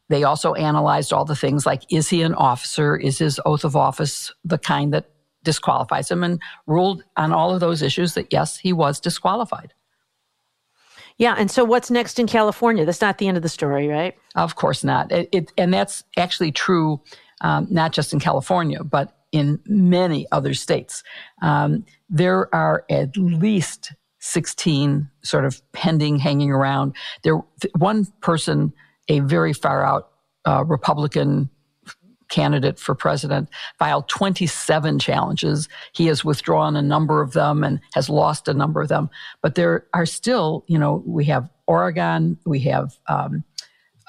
[0.09, 2.97] they also analyzed all the things like is he an officer?
[2.97, 5.09] Is his oath of office the kind that
[5.43, 6.23] disqualifies him?
[6.23, 9.73] And ruled on all of those issues that yes, he was disqualified.
[11.17, 12.85] Yeah, and so what's next in California?
[12.85, 14.15] That's not the end of the story, right?
[14.35, 15.11] Of course not.
[15.11, 16.99] It, it, and that's actually true,
[17.41, 21.03] um, not just in California, but in many other states.
[21.41, 26.95] Um, there are at least 16 sort of pending, hanging around.
[27.23, 27.37] There,
[27.77, 28.73] one person,
[29.11, 30.11] a very far out
[30.47, 31.49] uh, Republican
[32.29, 35.67] candidate for president, filed 27 challenges.
[35.91, 39.09] He has withdrawn a number of them and has lost a number of them.
[39.41, 43.43] But there are still, you know, we have Oregon, we have um,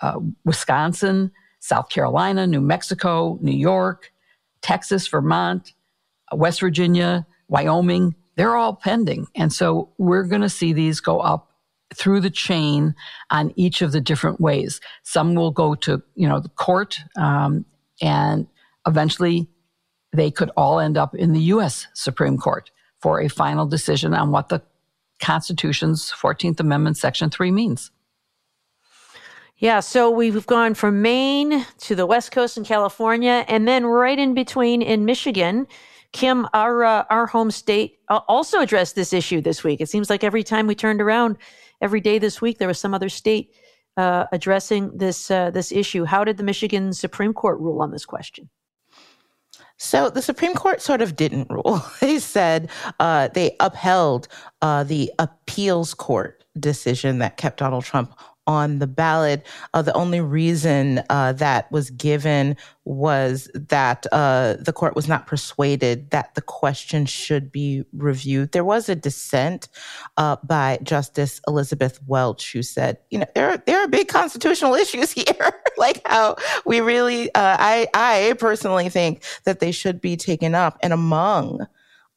[0.01, 4.13] uh, Wisconsin, South Carolina, New Mexico, New York,
[4.63, 5.73] Texas, Vermont,
[6.33, 9.27] West Virginia, Wyoming, they're all pending.
[9.35, 11.52] And so we're going to see these go up
[11.95, 12.95] through the chain
[13.31, 14.81] on each of the different ways.
[15.03, 17.65] Some will go to, you know, the court, um,
[18.01, 18.47] and
[18.87, 19.49] eventually
[20.13, 21.87] they could all end up in the U.S.
[21.95, 24.63] Supreme Court for a final decision on what the
[25.21, 27.91] Constitution's 14th Amendment, Section 3 means.
[29.57, 34.19] Yeah, so we've gone from Maine to the West Coast in California, and then right
[34.19, 35.69] in between in Michigan.
[36.13, 39.81] Kim, our uh, our home state, uh, also addressed this issue this week.
[39.81, 41.39] It seems like every time we turned around,
[41.83, 43.55] every day this week, there was some other state
[43.97, 46.05] uh, addressing this uh, this issue.
[46.05, 48.49] How did the Michigan Supreme Court rule on this question?
[49.77, 51.85] So the Supreme Court sort of didn't rule.
[52.01, 54.29] they said uh, they upheld
[54.63, 58.15] uh, the appeals court decision that kept Donald Trump
[58.47, 59.47] on the ballot.
[59.73, 65.27] Uh, the only reason uh, that was given was that uh, the court was not
[65.27, 68.53] persuaded that the question should be reviewed.
[68.53, 69.69] There was a dissent
[70.17, 74.75] uh, by Justice Elizabeth Welch who said, "You know, there are, there are big constitutional
[74.83, 80.17] issues here, like how we really, uh, I I personally think that they should be
[80.17, 81.67] taken up and among."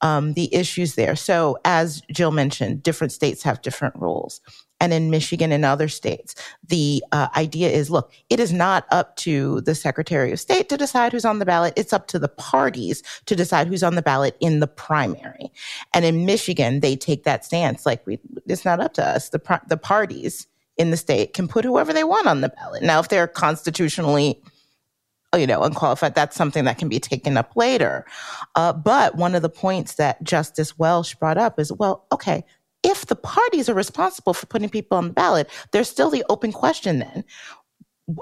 [0.02, 1.16] Um, the issues there.
[1.16, 4.42] So, as Jill mentioned, different states have different rules
[4.80, 6.36] and in Michigan and other states.
[6.68, 10.78] The uh, idea is look, it is not up to the Secretary of State to
[10.78, 11.74] decide who's on the ballot.
[11.76, 15.52] It's up to the parties to decide who's on the ballot in the primary.
[15.94, 19.30] And in Michigan, they take that stance like we, it's not up to us.
[19.30, 20.48] The, the parties
[20.78, 22.84] in the state can put whoever they want on the ballot.
[22.84, 24.42] Now, if they're constitutionally
[25.36, 28.06] you know, unqualified, that's something that can be taken up later.
[28.56, 32.46] Uh, but one of the points that Justice Welch brought up is, well, okay,
[32.86, 36.52] if the parties are responsible for putting people on the ballot, there's still the open
[36.52, 37.24] question then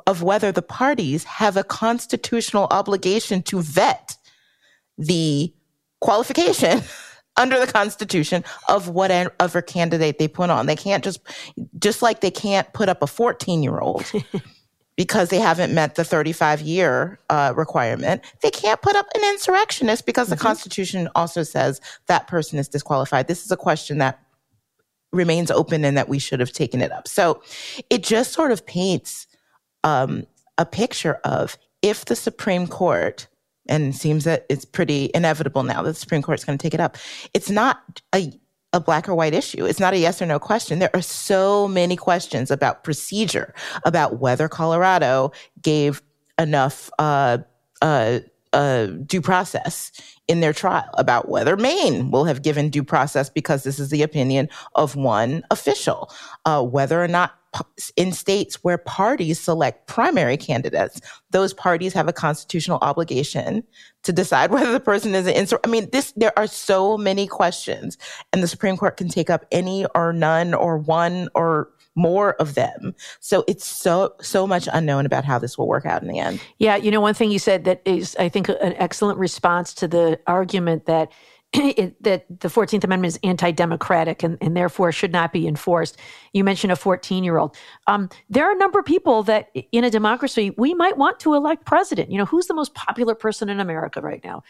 [0.07, 4.16] of whether the parties have a constitutional obligation to vet
[4.97, 5.53] the
[5.99, 6.82] qualification
[7.38, 10.66] under the constitution of whatever candidate they put on.
[10.66, 11.20] They can't just
[11.78, 14.09] just like they can't put up a 14-year-old
[14.95, 18.22] because they haven't met the 35 year uh, requirement.
[18.41, 20.38] They can't put up an insurrectionist because mm-hmm.
[20.38, 23.28] the Constitution also says that person is disqualified.
[23.28, 24.22] This is a question that
[25.14, 27.07] remains open and that we should have taken it up.
[27.07, 27.41] So
[27.89, 29.28] it just sort of paints
[29.84, 30.26] um,
[30.57, 33.28] a picture of if the Supreme Court,
[33.68, 36.64] and it seems that it's pretty inevitable now that the Supreme Court is going to
[36.64, 36.97] take it up,
[37.34, 38.32] it's not a
[38.74, 39.66] a black or white issue.
[39.66, 40.80] It's not a yes or no question.
[40.80, 43.53] There are so many questions about procedure,
[43.86, 46.01] about whether Colorado gave
[46.39, 47.38] enough uh,
[47.84, 48.22] uh,
[48.54, 49.91] uh, due process
[50.28, 54.04] in their trial, about whether Maine will have given due process because this is the
[54.04, 56.12] opinion of one official,
[56.45, 57.34] uh, whether or not
[57.97, 61.01] in states where parties select primary candidates,
[61.32, 63.64] those parties have a constitutional obligation
[64.04, 67.28] to decide whether the person is an insur- I mean, this there are so many
[67.28, 67.97] questions,
[68.32, 72.55] and the Supreme Court can take up any or none or one or more of
[72.55, 72.95] them.
[73.19, 76.41] So it's so so much unknown about how this will work out in the end.
[76.57, 79.87] Yeah, you know, one thing you said that is, I think, an excellent response to
[79.87, 81.11] the argument that
[81.53, 85.97] it, that the 14th Amendment is anti democratic and, and, therefore should not be enforced.
[86.33, 87.55] You mentioned a 14 year old.
[87.85, 91.35] Um, there are a number of people that in a democracy we might want to
[91.35, 92.11] elect president.
[92.11, 94.43] You know, who's the most popular person in America right now?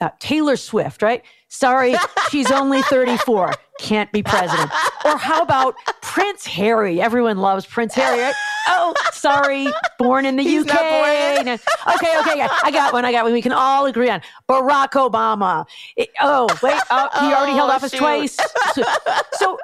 [0.00, 1.22] Uh, Taylor Swift, right?
[1.54, 1.94] Sorry,
[2.30, 4.72] she's only 34, can't be president.
[5.04, 7.00] Or how about Prince Harry?
[7.00, 8.34] Everyone loves Prince Harry, right?
[8.66, 10.74] Oh, sorry, born in the He's UK.
[10.74, 13.04] okay, okay, I got one.
[13.04, 13.32] I got one.
[13.32, 15.64] We can all agree on Barack Obama.
[15.96, 17.98] It, oh, wait, oh, he already oh, held office shoot.
[17.98, 18.36] twice.
[18.74, 18.82] So,
[19.34, 19.58] so,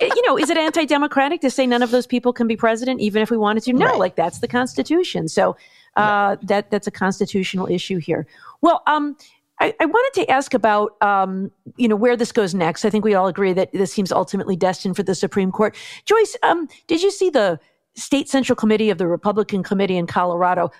[0.00, 3.20] you know, is it anti-democratic to say none of those people can be president, even
[3.20, 3.74] if we wanted to?
[3.74, 3.98] No, right.
[3.98, 5.28] like that's the Constitution.
[5.28, 5.56] So
[5.96, 8.26] uh, that that's a constitutional issue here.
[8.60, 9.16] Well, um,
[9.64, 12.84] I, I, wanted to ask about, um, you know, where this goes next.
[12.84, 15.74] I think we all agree that this seems ultimately destined for the Supreme Court.
[16.04, 17.58] Joyce, um, did you see the
[17.94, 20.70] State Central Committee of the Republican Committee in Colorado,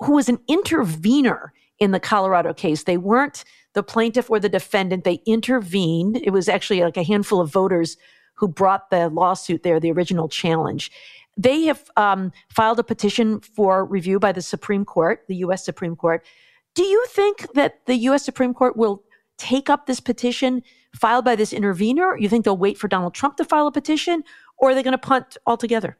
[0.00, 2.82] who was an intervener in the Colorado case?
[2.82, 5.04] They weren't the plaintiff or the defendant.
[5.04, 6.16] They intervened.
[6.16, 7.96] It was actually like a handful of voters
[8.34, 10.90] who brought the lawsuit there, the original challenge.
[11.36, 15.64] They have um, filed a petition for review by the Supreme Court, the U.S.
[15.64, 16.24] Supreme Court
[16.74, 18.24] do you think that the U.S.
[18.24, 19.02] Supreme Court will
[19.38, 20.62] take up this petition
[20.94, 22.16] filed by this intervener?
[22.16, 24.22] You think they'll wait for Donald Trump to file a petition,
[24.58, 25.96] or are they going to punt altogether?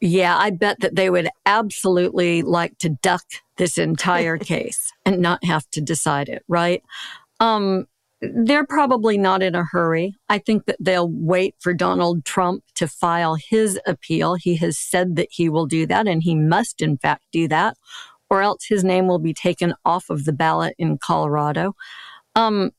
[0.00, 3.24] Yeah, I bet that they would absolutely like to duck
[3.56, 6.82] this entire case and not have to decide it, right?
[7.40, 7.86] Um,
[8.20, 10.14] they're probably not in a hurry.
[10.28, 14.34] I think that they'll wait for Donald Trump to file his appeal.
[14.34, 17.76] He has said that he will do that, and he must, in fact, do that
[18.34, 21.76] or else his name will be taken off of the ballot in Colorado.
[22.34, 22.72] Um,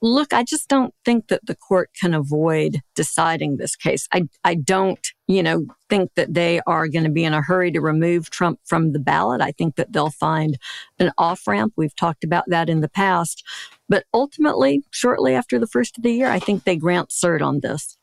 [0.00, 4.08] look, I just don't think that the court can avoid deciding this case.
[4.10, 7.70] I, I don't, you know, think that they are going to be in a hurry
[7.72, 9.42] to remove Trump from the ballot.
[9.42, 10.56] I think that they'll find
[10.98, 11.74] an off ramp.
[11.76, 13.44] We've talked about that in the past.
[13.90, 17.60] But ultimately, shortly after the first of the year, I think they grant cert on
[17.60, 17.98] this.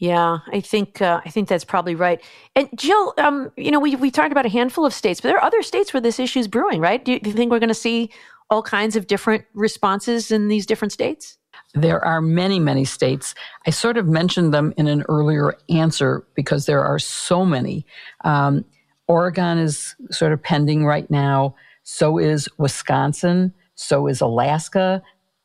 [0.00, 2.22] Yeah, I think uh, I think that's probably right.
[2.56, 5.36] And Jill, um, you know, we we talked about a handful of states, but there
[5.36, 7.04] are other states where this issue is brewing, right?
[7.04, 8.10] Do you, do you think we're going to see
[8.48, 11.36] all kinds of different responses in these different states?
[11.74, 13.34] There are many, many states.
[13.66, 17.84] I sort of mentioned them in an earlier answer because there are so many.
[18.24, 18.64] Um,
[19.06, 21.54] Oregon is sort of pending right now.
[21.82, 23.52] So is Wisconsin.
[23.74, 25.02] So is Alaska,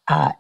[0.08, 0.32] uh,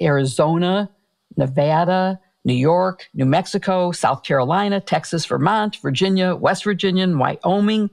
[0.00, 0.90] Arizona,
[1.36, 7.90] Nevada, New York, New Mexico, South Carolina, Texas, Vermont, Virginia, West Virginia, and Wyoming.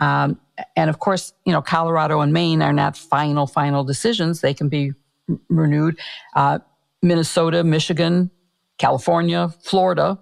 [0.00, 0.40] Um,
[0.76, 4.40] and of course, you know, Colorado and Maine are not final, final decisions.
[4.40, 4.92] They can be
[5.28, 5.98] r- renewed.
[6.34, 6.60] Uh,
[7.02, 8.30] Minnesota, Michigan,
[8.78, 10.18] California, Florida.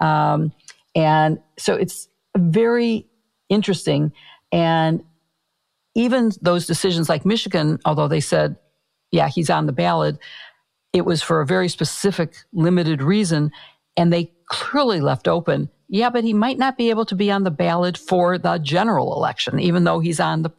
[0.00, 0.52] Um,
[0.94, 3.06] and so it's very
[3.48, 4.12] interesting.
[4.52, 5.02] And
[5.94, 8.56] even those decisions like Michigan, although they said,
[9.10, 10.18] yeah, he's on the ballot,
[10.92, 13.52] it was for a very specific, limited reason.
[13.96, 17.44] And they clearly left open, yeah, but he might not be able to be on
[17.44, 20.50] the ballot for the general election, even though he's on the.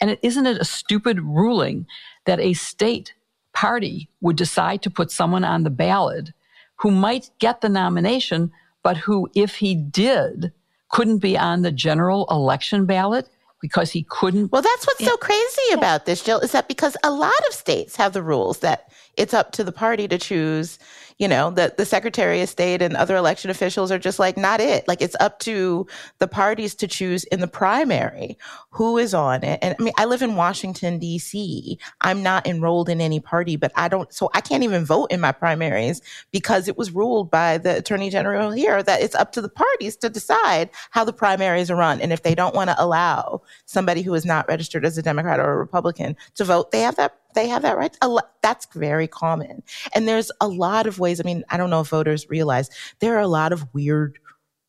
[0.00, 1.86] And is isn't it a stupid ruling
[2.26, 3.14] that a state
[3.52, 6.30] party would decide to put someone on the ballot
[6.76, 8.50] who might get the nomination,
[8.82, 10.52] but who, if he did,
[10.88, 13.28] couldn't be on the general election ballot?
[13.60, 14.50] Because he couldn't.
[14.52, 17.96] Well, that's what's so crazy about this, Jill, is that because a lot of states
[17.96, 20.78] have the rules that it's up to the party to choose
[21.20, 24.58] you know, that the Secretary of State and other election officials are just like, not
[24.58, 24.88] it.
[24.88, 25.86] Like it's up to
[26.18, 28.38] the parties to choose in the primary
[28.70, 29.58] who is on it.
[29.60, 31.78] And I mean, I live in Washington, D.C.
[32.00, 35.20] I'm not enrolled in any party, but I don't, so I can't even vote in
[35.20, 36.00] my primaries
[36.32, 39.96] because it was ruled by the Attorney General here that it's up to the parties
[39.98, 42.00] to decide how the primaries are run.
[42.00, 45.38] And if they don't want to allow somebody who is not registered as a Democrat
[45.38, 47.96] or a Republican to vote, they have that they have that right.
[48.42, 49.62] That's very common.
[49.94, 51.20] And there's a lot of ways.
[51.20, 52.70] I mean, I don't know if voters realize
[53.00, 54.18] there are a lot of weird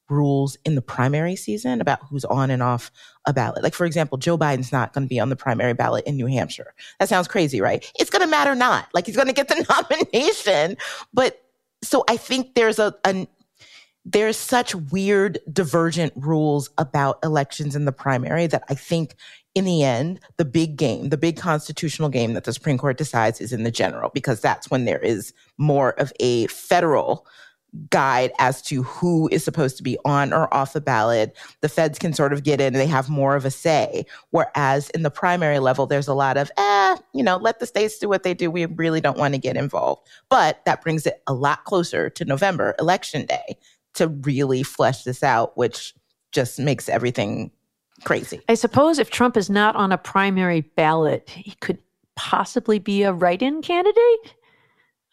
[0.10, 2.92] rules in the primary season about who's on and off
[3.26, 3.64] a ballot.
[3.64, 6.28] Like, for example, Joe Biden's not going to be on the primary ballot in New
[6.28, 6.74] Hampshire.
[7.00, 7.90] That sounds crazy, right?
[7.98, 8.90] It's going to matter not.
[8.94, 9.66] Like, he's going to get the
[10.14, 10.78] nomination.
[11.14, 11.42] But
[11.82, 13.28] so I think there's a, a
[14.04, 19.16] there's such weird divergent rules about elections in the primary that I think
[19.54, 23.42] in the end, the big game, the big constitutional game that the Supreme Court decides
[23.42, 27.26] is in the general, because that's when there is more of a federal
[27.90, 31.38] guide as to who is supposed to be on or off the ballot.
[31.62, 34.06] The feds can sort of get in they have more of a say.
[34.32, 37.98] Whereas in the primary level, there's a lot of, eh, you know, let the states
[37.98, 38.52] do what they do.
[38.52, 40.08] We really don't want to get involved.
[40.30, 43.58] But that brings it a lot closer to November, election day,
[43.94, 45.94] to really flesh this out, which
[46.32, 47.52] just makes everything
[48.04, 48.42] crazy.
[48.50, 51.80] I suppose if Trump is not on a primary ballot, he could
[52.16, 54.36] possibly be a write in candidate.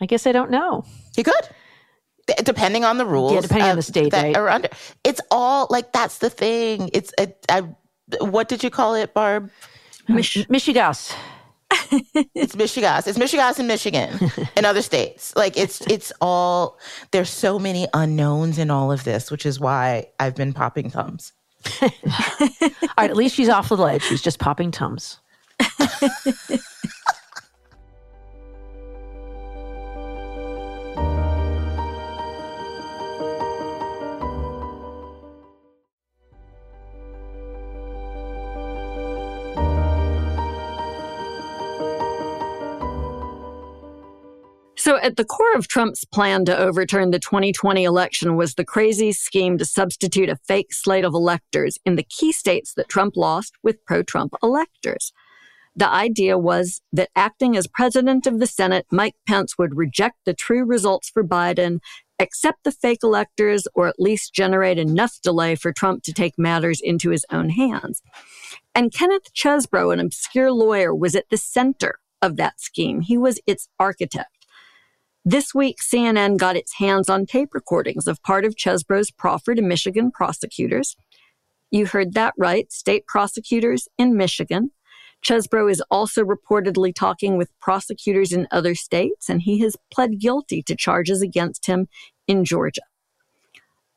[0.00, 0.84] I guess I don't know.
[1.16, 1.48] He could.
[2.44, 3.32] depending on the rules.
[3.32, 4.36] Yeah, depending on the state, that right?
[4.36, 4.68] are under.
[5.04, 6.90] It's all like that's the thing.
[6.92, 7.62] It's a, I,
[8.20, 9.50] what did you call it, Barb?
[10.08, 11.14] Mich- Mishigas.
[12.34, 13.06] it's Mishigas.
[13.06, 14.18] It's Mishigas in Michigan
[14.56, 15.34] and other states.
[15.36, 16.78] Like it's it's all
[17.10, 21.32] there's so many unknowns in all of this, which is why I've been popping tums.
[21.82, 21.90] All
[22.98, 24.02] right, at least she's off the ledge.
[24.02, 25.18] She's just popping tums.
[45.08, 49.56] at the core of Trump's plan to overturn the 2020 election was the crazy scheme
[49.56, 53.82] to substitute a fake slate of electors in the key states that Trump lost with
[53.86, 55.14] pro Trump electors.
[55.74, 60.34] The idea was that acting as president of the Senate, Mike Pence would reject the
[60.34, 61.78] true results for Biden,
[62.18, 66.82] accept the fake electors, or at least generate enough delay for Trump to take matters
[66.82, 68.02] into his own hands.
[68.74, 73.00] And Kenneth Chesebro, an obscure lawyer, was at the center of that scheme.
[73.00, 74.37] He was its architect.
[75.30, 79.60] This week, CNN got its hands on tape recordings of part of Chesebro's proffer to
[79.60, 80.96] Michigan prosecutors.
[81.70, 84.70] You heard that right, state prosecutors in Michigan.
[85.22, 90.62] Chesebro is also reportedly talking with prosecutors in other states, and he has pled guilty
[90.62, 91.88] to charges against him
[92.26, 92.80] in Georgia.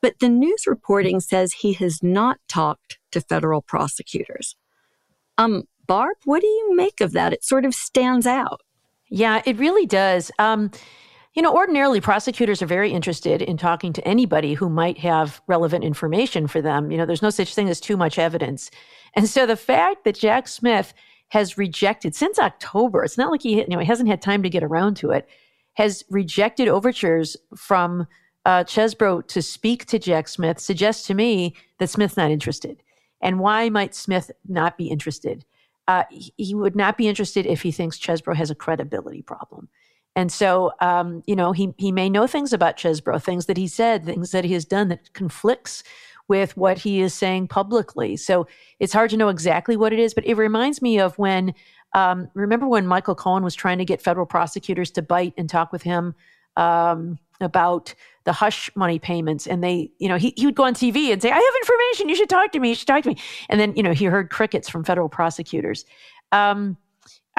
[0.01, 4.57] But the news reporting says he has not talked to federal prosecutors.
[5.38, 7.32] Um, Barb, what do you make of that?
[7.32, 8.59] It sort of stands out.
[9.09, 10.29] Yeah, it really does.
[10.38, 10.71] Um,
[11.34, 15.84] you know, ordinarily prosecutors are very interested in talking to anybody who might have relevant
[15.84, 16.91] information for them.
[16.91, 18.69] You know, there's no such thing as too much evidence.
[19.15, 20.93] And so the fact that Jack Smith
[21.29, 24.49] has rejected since October, it's not like he, you know, he hasn't had time to
[24.49, 25.29] get around to it,
[25.73, 28.05] has rejected overtures from
[28.45, 32.84] uh, Chesebro to speak to Jack Smith suggests to me that Smith's not interested.
[33.21, 35.45] And why might Smith not be interested?
[35.88, 39.69] Uh, he would not be interested if he thinks Chesebro has a credibility problem.
[40.16, 43.68] And so, um, you know, he he may know things about Chesebro, things that he
[43.68, 45.84] said, things that he has done that conflicts
[46.28, 48.16] with what he is saying publicly.
[48.16, 48.47] So
[48.80, 51.53] it's hard to know exactly what it is, but it reminds me of when,
[51.93, 55.74] um, remember when Michael Cohen was trying to get federal prosecutors to bite and talk
[55.74, 56.16] with him
[56.55, 57.93] um, about
[58.24, 61.22] the hush money payments, and they, you know, he he would go on TV and
[61.22, 62.09] say, "I have information.
[62.09, 62.70] You should talk to me.
[62.70, 63.18] You should talk to me,"
[63.49, 65.86] and then you know he heard crickets from federal prosecutors.
[66.32, 66.78] Um,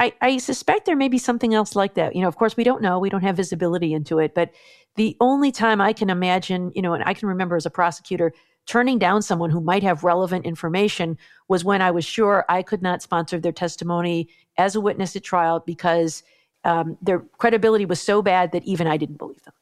[0.03, 2.16] I, I suspect there may be something else like that.
[2.16, 2.98] You know, of course, we don't know.
[2.98, 4.34] We don't have visibility into it.
[4.34, 4.50] But
[4.96, 8.32] the only time I can imagine, you know, and I can remember as a prosecutor
[8.66, 12.82] turning down someone who might have relevant information was when I was sure I could
[12.82, 14.28] not sponsor their testimony
[14.59, 16.24] as a witness at trial because
[16.64, 19.55] um, their credibility was so bad that even I didn't believe them.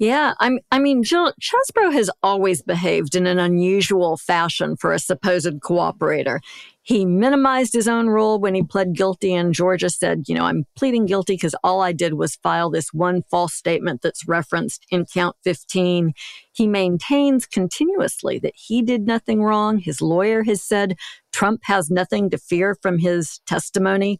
[0.00, 4.98] Yeah, I'm, I mean, Jill, Chesebro has always behaved in an unusual fashion for a
[4.98, 6.38] supposed cooperator.
[6.80, 10.64] He minimized his own role when he pled guilty, and Georgia said, You know, I'm
[10.74, 15.04] pleading guilty because all I did was file this one false statement that's referenced in
[15.04, 16.14] count 15.
[16.50, 19.76] He maintains continuously that he did nothing wrong.
[19.76, 20.96] His lawyer has said
[21.30, 24.18] Trump has nothing to fear from his testimony.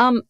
[0.00, 0.22] Um,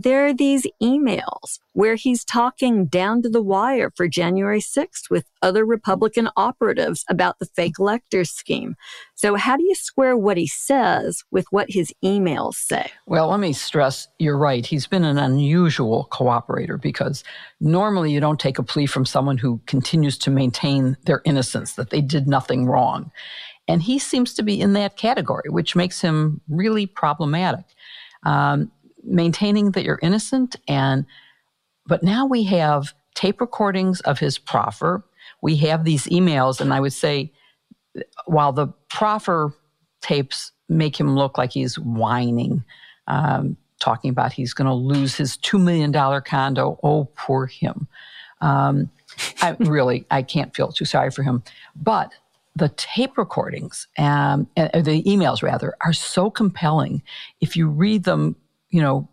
[0.00, 5.24] there are these emails where he's talking down to the wire for January 6th with
[5.42, 8.76] other Republican operatives about the fake electors scheme.
[9.16, 12.92] So, how do you square what he says with what his emails say?
[13.06, 14.64] Well, let me stress you're right.
[14.64, 17.24] He's been an unusual cooperator because
[17.60, 21.90] normally you don't take a plea from someone who continues to maintain their innocence, that
[21.90, 23.10] they did nothing wrong.
[23.66, 27.64] And he seems to be in that category, which makes him really problematic.
[28.24, 28.70] Um,
[29.04, 31.06] maintaining that you're innocent and
[31.86, 35.02] but now we have tape recordings of his proffer.
[35.40, 37.32] We have these emails and i would say
[38.26, 39.52] while the proffer
[40.00, 42.62] tapes make him look like he's whining
[43.06, 45.92] um, talking about he's going to lose his $2 million
[46.22, 47.88] condo oh poor him.
[48.40, 48.90] Um,
[49.42, 51.42] i really i can't feel too sorry for him.
[51.74, 52.12] But
[52.58, 57.02] the tape recordings um, and the emails rather are so compelling.
[57.40, 58.34] If you read them
[58.70, 59.08] you know,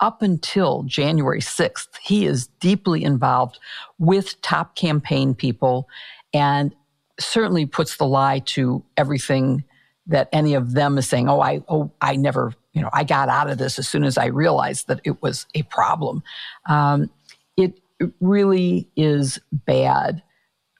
[0.00, 3.58] up until January 6th, he is deeply involved
[3.98, 5.88] with top campaign people
[6.32, 6.74] and
[7.18, 9.64] certainly puts the lie to everything
[10.06, 13.28] that any of them is saying, oh, I, oh, I never, you know, I got
[13.28, 16.22] out of this as soon as I realized that it was a problem.
[16.66, 17.10] Um,
[17.56, 20.22] it, it really is bad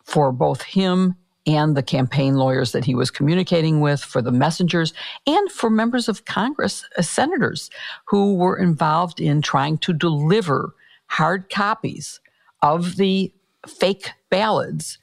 [0.05, 1.17] for both him
[1.49, 4.93] and the campaign lawyers that he was communicating with, for the messengers,
[5.27, 7.71] and for members of Congress, uh, senators
[8.05, 10.75] who were involved in trying to deliver
[11.07, 12.21] hard copies
[12.61, 13.33] of the
[13.67, 14.99] fake ballots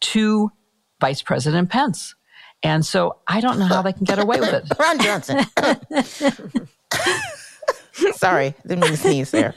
[0.00, 0.52] to
[1.00, 2.14] Vice President Pence.
[2.62, 4.64] And so I don't know how they can get away with it.
[4.78, 5.46] Ron Johnson.
[8.14, 9.54] Sorry, didn't mean to sneeze there.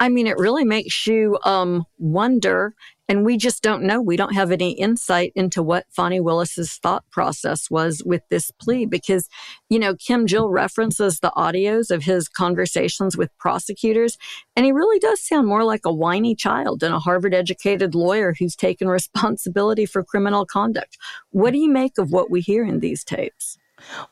[0.00, 2.74] I mean, it really makes you um, wonder
[3.08, 4.00] and we just don't know.
[4.00, 8.86] We don't have any insight into what Fani Willis's thought process was with this plea
[8.86, 9.28] because,
[9.68, 14.16] you know, Kim Jill references the audios of his conversations with prosecutors,
[14.56, 18.34] and he really does sound more like a whiny child than a Harvard educated lawyer
[18.38, 20.96] who's taken responsibility for criminal conduct.
[21.30, 23.58] What do you make of what we hear in these tapes?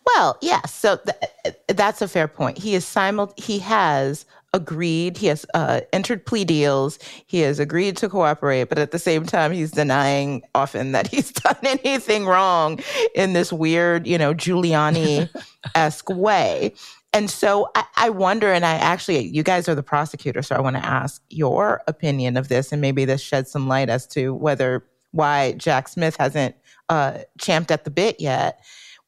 [0.07, 0.75] Well, yes.
[0.75, 2.59] So th- that's a fair point.
[2.59, 5.17] He is simul- he has agreed.
[5.17, 6.99] He has uh, entered plea deals.
[7.27, 11.33] He has agreed to cooperate, but at the same time, he's denying often that he's
[11.33, 12.81] done anything wrong
[13.15, 15.29] in this weird, you know, Giuliani
[15.75, 16.75] esque way.
[17.15, 20.61] And so I, I, wonder, and I actually, you guys are the prosecutor, so I
[20.61, 24.35] want to ask your opinion of this, and maybe this sheds some light as to
[24.35, 26.57] whether why Jack Smith hasn't
[26.89, 28.61] uh, champed at the bit yet.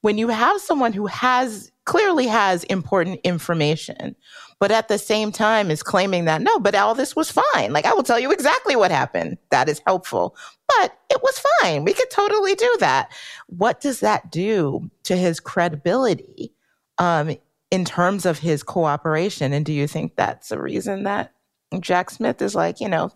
[0.05, 4.15] When you have someone who has clearly has important information,
[4.61, 7.73] but at the same time is claiming that no, but all this was fine.
[7.73, 9.39] Like I will tell you exactly what happened.
[9.51, 10.37] That is helpful,
[10.69, 11.87] but it was fine.
[11.87, 13.13] We could totally do that.
[13.47, 16.53] What does that do to his credibility
[16.99, 17.35] um,
[17.71, 19.55] in terms of his cooperation?
[19.55, 21.33] And do you think that's a reason that
[21.81, 23.11] Jack Smith is like, you know,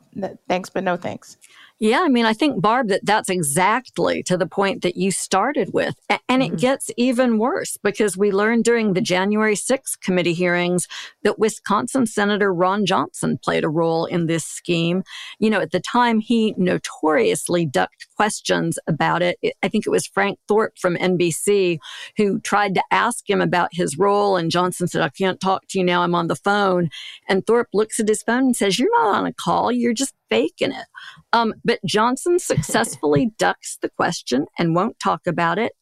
[0.48, 1.36] thanks, but no thanks?
[1.80, 5.72] Yeah, I mean, I think, Barb, that that's exactly to the point that you started
[5.72, 5.94] with.
[6.28, 6.56] And it mm-hmm.
[6.56, 10.88] gets even worse because we learned during the January 6th committee hearings
[11.22, 15.04] that Wisconsin Senator Ron Johnson played a role in this scheme.
[15.38, 19.38] You know, at the time, he notoriously ducked questions about it.
[19.62, 21.78] I think it was Frank Thorp from NBC
[22.16, 24.36] who tried to ask him about his role.
[24.36, 26.02] And Johnson said, I can't talk to you now.
[26.02, 26.90] I'm on the phone.
[27.28, 29.70] And Thorp looks at his phone and says, You're not on a call.
[29.70, 30.86] You're just faking it.
[31.32, 35.72] Um, but Johnson successfully ducks the question and won't talk about it.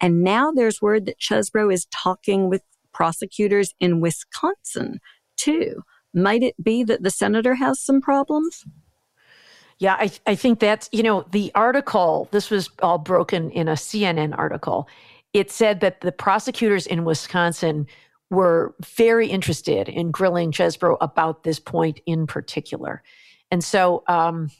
[0.00, 5.00] And now there's word that Chesebro is talking with prosecutors in Wisconsin
[5.36, 5.82] too.
[6.14, 8.64] Might it be that the senator has some problems?
[9.78, 13.72] Yeah, I, I think that's, you know, the article, this was all broken in a
[13.72, 14.88] CNN article.
[15.32, 17.86] It said that the prosecutors in Wisconsin
[18.30, 23.02] were very interested in grilling Chesebro about this point in particular.
[23.52, 24.50] And so, um,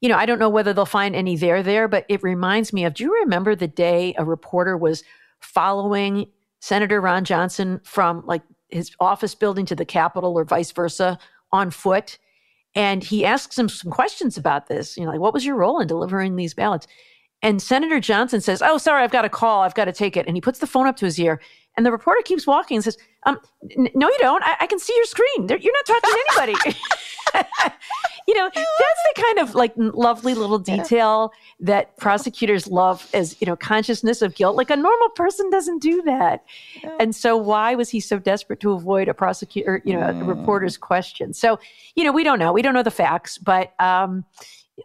[0.00, 2.84] you know, I don't know whether they'll find any there there, but it reminds me
[2.84, 5.04] of do you remember the day a reporter was
[5.40, 6.26] following
[6.60, 11.16] Senator Ron Johnson from like his office building to the Capitol or vice versa
[11.52, 12.18] on foot?
[12.74, 15.78] And he asks him some questions about this, you know, like, what was your role
[15.78, 16.88] in delivering these ballots?
[17.40, 19.62] And Senator Johnson says, Oh, sorry, I've got a call.
[19.62, 20.26] I've got to take it.
[20.26, 21.40] And he puts the phone up to his ear.
[21.76, 23.38] And the reporter keeps walking and says, um,
[23.76, 24.42] n- No, you don't.
[24.44, 25.48] I-, I can see your screen.
[25.48, 26.76] You're not talking to anybody.
[28.26, 33.46] you know, that's the kind of like lovely little detail that prosecutors love as, you
[33.46, 34.56] know, consciousness of guilt.
[34.56, 36.44] Like a normal person doesn't do that.
[37.00, 40.20] And so why was he so desperate to avoid a prosecutor, you know, mm.
[40.20, 41.34] a reporter's question?
[41.34, 41.58] So,
[41.96, 42.52] you know, we don't know.
[42.52, 44.24] We don't know the facts, but, um,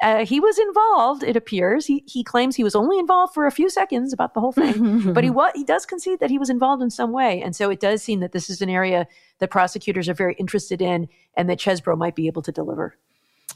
[0.02, 1.24] uh, he was involved.
[1.24, 4.40] It appears he he claims he was only involved for a few seconds about the
[4.40, 7.42] whole thing, but he what he does concede that he was involved in some way,
[7.42, 9.08] and so it does seem that this is an area
[9.40, 12.96] that prosecutors are very interested in, and that Chesebro might be able to deliver.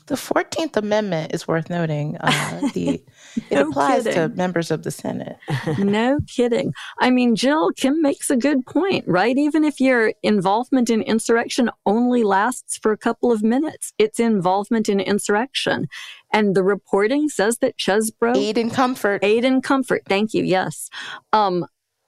[0.07, 2.17] The Fourteenth Amendment is worth noting.
[2.17, 3.01] Uh, the
[3.49, 4.13] no it applies kidding.
[4.13, 5.37] to members of the Senate.
[5.77, 6.73] no kidding.
[6.99, 9.37] I mean, Jill Kim makes a good point, right?
[9.37, 14.89] Even if your involvement in insurrection only lasts for a couple of minutes, it's involvement
[14.89, 15.87] in insurrection.
[16.33, 20.01] And the reporting says that Chesebro aid and comfort, aid and comfort.
[20.09, 20.43] Thank you.
[20.43, 20.89] Yes.
[21.31, 21.65] Um,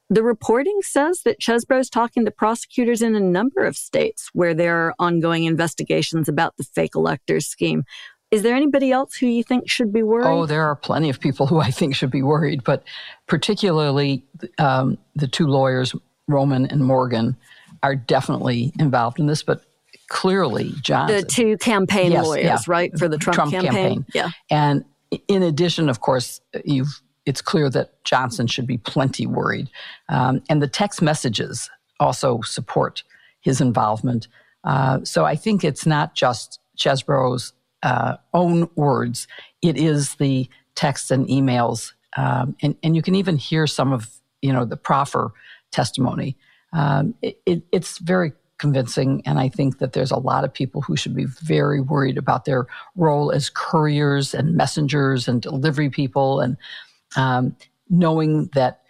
[0.09, 4.53] the reporting says that Chesebro is talking to prosecutors in a number of states where
[4.53, 7.83] there are ongoing investigations about the fake electors scheme.
[8.31, 10.27] Is there anybody else who you think should be worried?
[10.27, 12.83] Oh, there are plenty of people who I think should be worried, but
[13.27, 14.23] particularly
[14.57, 15.95] um, the two lawyers,
[16.27, 17.37] Roman and Morgan,
[17.81, 19.43] are definitely involved in this.
[19.43, 19.63] But
[20.07, 22.57] clearly, Johnson, the two campaign yes, lawyers, yeah.
[22.67, 23.71] right, for the Trump, Trump campaign.
[23.71, 24.05] campaign.
[24.13, 24.85] Yeah, and
[25.27, 29.69] in addition, of course, you've it's clear that Johnson should be plenty worried.
[30.09, 33.03] Um, and the text messages also support
[33.41, 34.27] his involvement.
[34.63, 37.53] Uh, so I think it's not just Chesebro's
[37.83, 39.27] uh, own words,
[39.61, 41.93] it is the texts and emails.
[42.17, 44.09] Um, and, and you can even hear some of
[44.41, 45.31] you know the proffer
[45.71, 46.37] testimony.
[46.73, 49.21] Um, it, it, it's very convincing.
[49.25, 52.45] And I think that there's a lot of people who should be very worried about
[52.45, 56.57] their role as couriers and messengers and delivery people and
[57.15, 57.55] um,
[57.89, 58.81] knowing that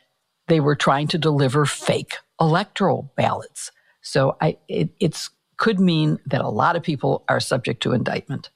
[0.47, 3.72] they were trying to deliver fake electoral ballots.
[4.01, 8.49] So I, it it's, could mean that a lot of people are subject to indictment.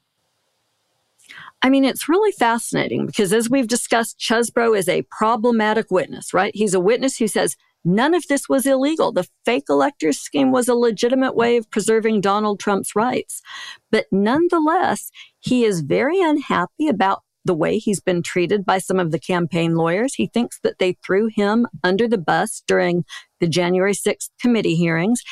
[1.62, 6.54] I mean, it's really fascinating because as we've discussed, Chesebro is a problematic witness, right?
[6.54, 9.12] He's a witness who says none of this was illegal.
[9.12, 13.42] The fake electors scheme was a legitimate way of preserving Donald Trump's rights.
[13.90, 15.10] But nonetheless,
[15.40, 19.74] he is very unhappy about the way he's been treated by some of the campaign
[19.74, 20.14] lawyers.
[20.14, 23.04] He thinks that they threw him under the bus during
[23.40, 25.22] the January 6th committee hearings.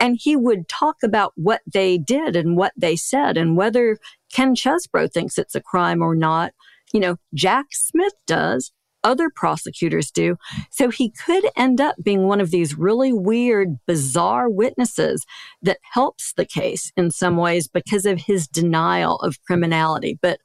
[0.00, 3.98] And he would talk about what they did and what they said and whether
[4.32, 6.52] Ken Chesebro thinks it's a crime or not.
[6.92, 8.72] You know, Jack Smith does.
[9.08, 10.36] Other prosecutors do.
[10.68, 15.24] So he could end up being one of these really weird, bizarre witnesses
[15.62, 20.18] that helps the case in some ways because of his denial of criminality.
[20.20, 20.40] But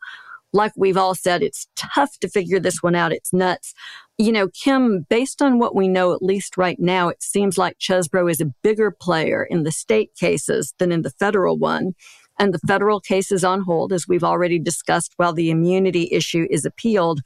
[0.54, 3.12] like we've all said, it's tough to figure this one out.
[3.12, 3.74] It's nuts.
[4.18, 7.80] You know, Kim, based on what we know, at least right now, it seems like
[7.80, 11.96] Chesebro is a bigger player in the state cases than in the federal one.
[12.40, 16.48] And the federal case is on hold, as we've already discussed, while the immunity issue
[16.50, 17.20] is appealed.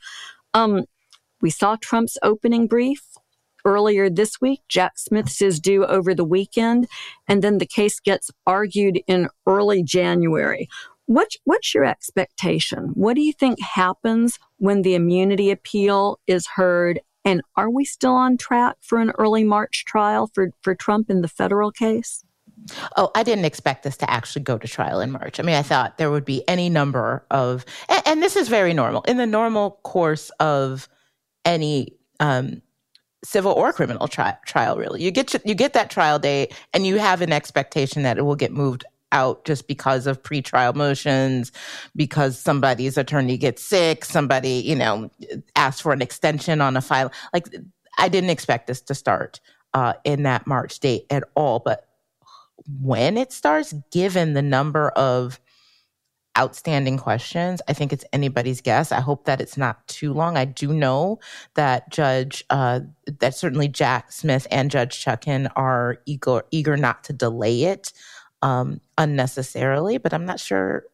[0.53, 0.85] Um,
[1.41, 3.03] we saw Trump's opening brief
[3.65, 4.61] earlier this week.
[4.69, 6.87] Jack Smith's is due over the weekend,
[7.27, 10.67] and then the case gets argued in early January.
[11.05, 12.91] What's, what's your expectation?
[12.93, 16.99] What do you think happens when the immunity appeal is heard?
[17.23, 21.21] And are we still on track for an early March trial for, for Trump in
[21.21, 22.23] the federal case?
[22.97, 25.39] Oh, I didn't expect this to actually go to trial in March.
[25.39, 28.73] I mean, I thought there would be any number of, and, and this is very
[28.73, 30.89] normal in the normal course of
[31.47, 32.61] any um,
[33.23, 34.77] civil or criminal tri- trial.
[34.77, 38.21] Really, you get you get that trial date, and you have an expectation that it
[38.21, 38.83] will get moved
[39.13, 41.51] out just because of pretrial motions,
[41.95, 45.09] because somebody's attorney gets sick, somebody, you know,
[45.55, 47.09] asks for an extension on a file.
[47.33, 47.47] Like,
[47.97, 49.39] I didn't expect this to start
[49.73, 51.59] uh, in that March date at all.
[51.59, 51.87] But
[52.81, 55.39] when it starts, given the number of
[56.37, 58.91] outstanding questions, I think it's anybody's guess.
[58.91, 60.37] I hope that it's not too long.
[60.37, 61.19] I do know
[61.55, 62.81] that Judge, uh,
[63.19, 67.93] that certainly Jack Smith and Judge Chutkan are eager, eager not to delay it
[68.41, 70.85] um, unnecessarily, but I'm not sure.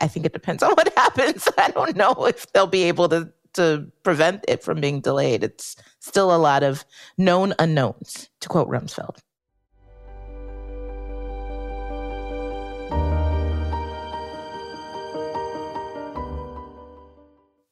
[0.00, 1.48] I think it depends on what happens.
[1.58, 5.42] I don't know if they'll be able to to prevent it from being delayed.
[5.42, 6.84] It's still a lot of
[7.16, 9.16] known unknowns, to quote Rumsfeld.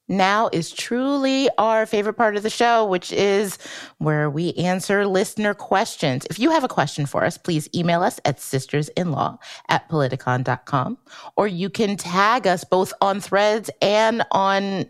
[0.08, 3.58] Now is truly our favorite part of the show, which is
[3.98, 6.26] where we answer listener questions.
[6.30, 9.38] If you have a question for us, please email us at sistersinlaw
[9.68, 10.98] at politicon.com,
[11.36, 14.86] or you can tag us both on threads and on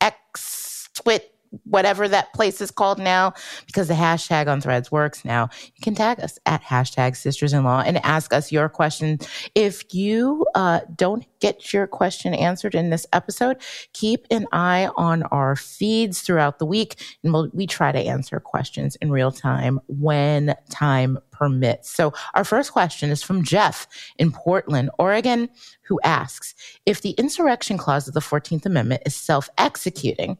[0.00, 1.33] X, Twit,
[1.64, 3.32] whatever that place is called now,
[3.66, 7.64] because the hashtag on threads works now, you can tag us at hashtag sisters in
[7.64, 9.18] law and ask us your question.
[9.54, 13.58] If you uh, don't get your question answered in this episode,
[13.92, 16.96] keep an eye on our feeds throughout the week.
[17.22, 21.90] And we'll, we try to answer questions in real time when time permits.
[21.90, 23.86] So our first question is from Jeff
[24.18, 25.48] in Portland, Oregon,
[25.82, 26.54] who asks,
[26.86, 30.38] if the insurrection clause of the 14th Amendment is self-executing,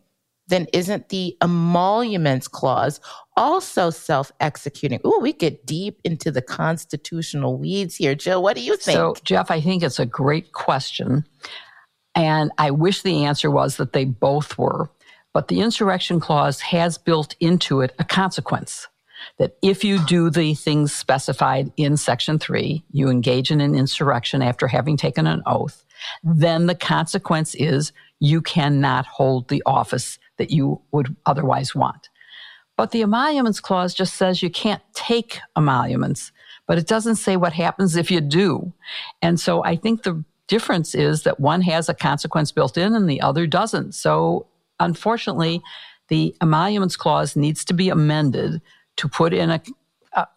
[0.48, 3.00] then isn't the emoluments clause
[3.36, 5.00] also self executing?
[5.06, 8.14] Ooh, we get deep into the constitutional weeds here.
[8.14, 8.96] Jill, what do you think?
[8.96, 11.24] So, Jeff, I think it's a great question.
[12.14, 14.90] And I wish the answer was that they both were.
[15.32, 18.86] But the insurrection clause has built into it a consequence
[19.38, 24.42] that if you do the things specified in Section 3, you engage in an insurrection
[24.42, 25.84] after having taken an oath,
[26.22, 32.08] then the consequence is you cannot hold the office that you would otherwise want.
[32.76, 36.32] But the emoluments clause just says you can't take emoluments,
[36.66, 38.72] but it doesn't say what happens if you do.
[39.22, 43.08] And so I think the difference is that one has a consequence built in and
[43.08, 43.92] the other doesn't.
[43.92, 44.46] So
[44.80, 45.62] unfortunately,
[46.08, 48.60] the emoluments clause needs to be amended
[48.96, 49.60] to put in a,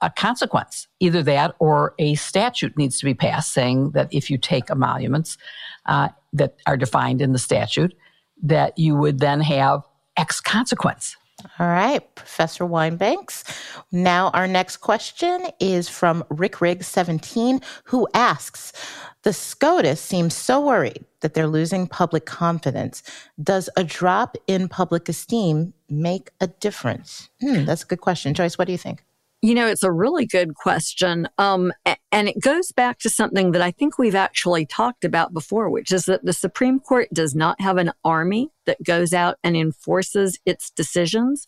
[0.02, 0.88] a, consequence.
[1.00, 5.38] Either that or a statute needs to be passed saying that if you take emoluments
[5.86, 7.94] uh, that are defined in the statute,
[8.42, 9.84] that you would then have
[10.18, 11.16] X consequence.
[11.60, 13.44] All right, Professor Wine-Banks.
[13.92, 18.74] Now, our next question is from Rick Riggs 17, who asks
[19.22, 23.04] The SCOTUS seems so worried that they're losing public confidence.
[23.42, 27.30] Does a drop in public esteem make a difference?
[27.40, 28.34] Hmm, that's a good question.
[28.34, 29.04] Joyce, what do you think?
[29.44, 31.30] You know, it's a really good question.
[31.38, 31.72] Um,
[32.12, 35.92] and it goes back to something that I think we've actually talked about before, which
[35.92, 40.40] is that the Supreme Court does not have an army that goes out and enforces
[40.46, 41.48] its decisions.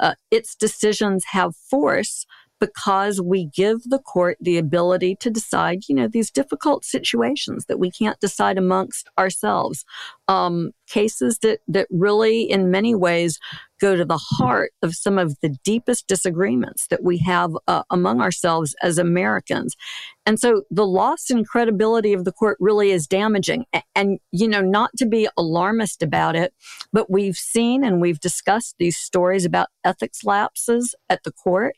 [0.00, 2.24] Uh, its decisions have force
[2.60, 7.78] because we give the court the ability to decide, you know, these difficult situations that
[7.78, 9.84] we can't decide amongst ourselves.
[10.28, 13.38] Um, cases that, that really, in many ways,
[13.80, 18.20] go to the heart of some of the deepest disagreements that we have uh, among
[18.20, 19.76] ourselves as Americans.
[20.24, 23.66] And so the loss in credibility of the court really is damaging.
[23.72, 26.54] And, and, you know, not to be alarmist about it,
[26.92, 31.76] but we've seen and we've discussed these stories about ethics lapses at the court.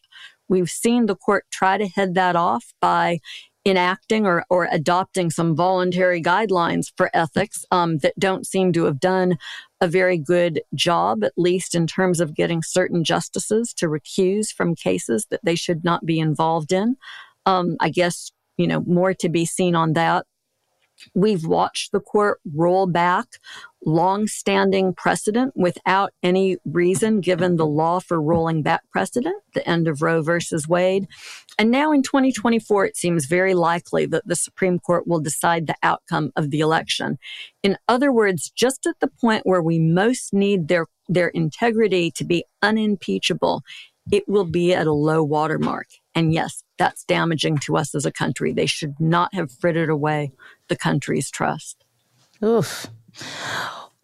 [0.49, 3.21] We've seen the court try to head that off by
[3.67, 9.01] enacting or, or adopting some voluntary guidelines for ethics um, that don't seem to have
[9.01, 9.37] done
[9.81, 14.75] a very good job, at least in terms of getting certain justices to recuse from
[14.75, 16.97] cases that they should not be involved in.
[17.47, 20.27] Um, I guess, you know, more to be seen on that.
[21.15, 23.27] We've watched the court roll back
[23.85, 30.03] long-standing precedent without any reason given the law for rolling back precedent, the end of
[30.03, 31.07] Roe versus Wade.
[31.59, 35.77] And now in 2024, it seems very likely that the Supreme Court will decide the
[35.83, 37.19] outcome of the election.
[37.63, 42.25] In other words, just at the point where we most need their, their integrity to
[42.25, 43.63] be unimpeachable,
[44.11, 45.87] it will be at a low watermark.
[46.15, 48.53] And yes, that's damaging to us as a country.
[48.53, 50.33] They should not have frittered away
[50.69, 51.85] the country's trust.
[52.45, 52.87] Oof.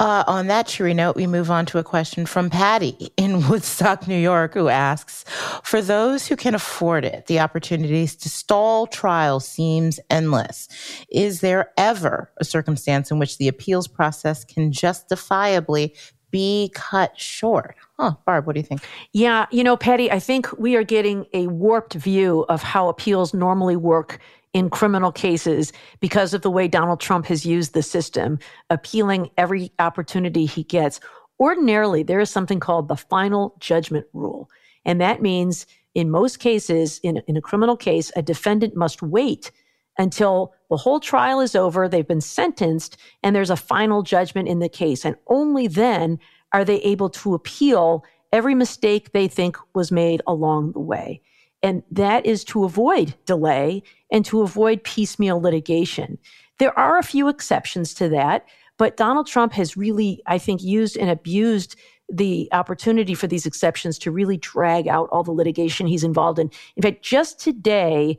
[0.00, 4.08] Uh, on that cheery note, we move on to a question from Patty in Woodstock,
[4.08, 5.24] New York, who asks
[5.62, 10.68] For those who can afford it, the opportunities to stall trial seems endless.
[11.10, 15.94] Is there ever a circumstance in which the appeals process can justifiably
[16.32, 17.76] be cut short?
[17.96, 18.82] Huh, Barb, what do you think?
[19.12, 23.32] Yeah, you know, Patty, I think we are getting a warped view of how appeals
[23.32, 24.18] normally work
[24.54, 28.38] in criminal cases because of the way Donald Trump has used the system,
[28.70, 31.00] appealing every opportunity he gets.
[31.40, 34.48] Ordinarily, there is something called the final judgment rule.
[34.84, 39.50] And that means in most cases, in, in a criminal case, a defendant must wait
[39.98, 44.58] until the whole trial is over, they've been sentenced, and there's a final judgment in
[44.58, 45.04] the case.
[45.04, 46.18] And only then
[46.52, 51.20] are they able to appeal every mistake they think was made along the way.
[51.64, 56.18] And that is to avoid delay and to avoid piecemeal litigation.
[56.58, 58.46] There are a few exceptions to that,
[58.76, 61.76] but Donald Trump has really, I think, used and abused
[62.12, 66.50] the opportunity for these exceptions to really drag out all the litigation he's involved in.
[66.76, 68.18] In fact, just today,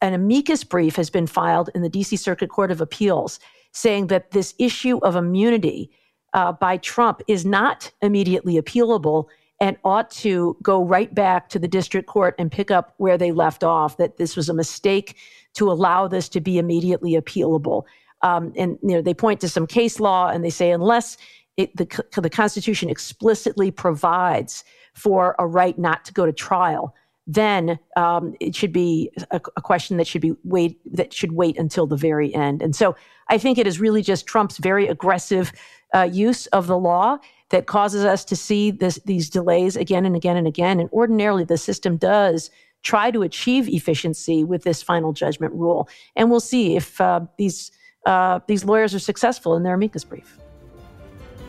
[0.00, 3.40] an amicus brief has been filed in the DC Circuit Court of Appeals
[3.72, 5.90] saying that this issue of immunity
[6.32, 9.26] uh, by Trump is not immediately appealable
[9.60, 13.32] and ought to go right back to the district court and pick up where they
[13.32, 15.16] left off, that this was a mistake
[15.54, 17.84] to allow this to be immediately appealable.
[18.22, 21.16] Um, and you know, they point to some case law and they say unless
[21.56, 26.94] it, the, the Constitution explicitly provides for a right not to go to trial,
[27.26, 31.58] then um, it should be a, a, question that should be wait that should wait
[31.58, 32.60] until the very end.
[32.60, 32.94] And so
[33.28, 35.52] I think it is really just Trump's very aggressive
[35.94, 37.18] uh, use of the law
[37.50, 40.80] that causes us to see this, these delays again and again and again.
[40.80, 42.50] And ordinarily, the system does
[42.82, 45.88] try to achieve efficiency with this final judgment rule.
[46.16, 47.72] And we'll see if uh, these
[48.06, 50.38] uh, these lawyers are successful in their amicus brief.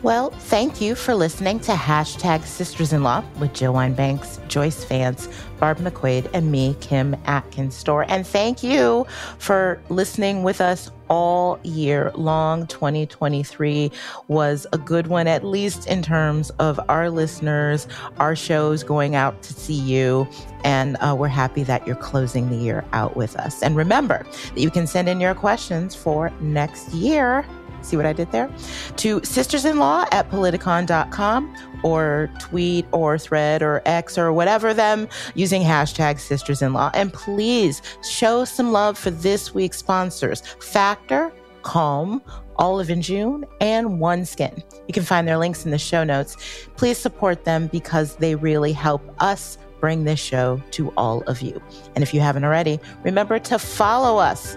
[0.06, 5.28] Well, thank you for listening to hashtag Sisters in Law with Jill Wine-Banks, Joyce Vance,
[5.58, 8.06] Barb McQuade, and me, Kim Atkins Stohr.
[8.08, 9.04] And thank you
[9.38, 12.68] for listening with us all year long.
[12.68, 13.90] 2023
[14.28, 17.88] was a good one, at least in terms of our listeners,
[18.18, 20.28] our shows going out to see you.
[20.62, 23.60] And uh, we're happy that you're closing the year out with us.
[23.60, 27.44] And remember that you can send in your questions for next year
[27.86, 28.50] See what I did there?
[28.96, 36.18] To sisters-in-law at politicon.com or tweet or thread or X or whatever them using hashtag
[36.18, 36.90] sisters-in-law.
[36.94, 41.32] And please show some love for this week's sponsors, Factor,
[41.62, 42.20] Calm,
[42.56, 44.64] Olive and June, and OneSkin.
[44.88, 46.36] You can find their links in the show notes.
[46.76, 51.62] Please support them because they really help us bring this show to all of you.
[51.94, 54.56] And if you haven't already, remember to follow us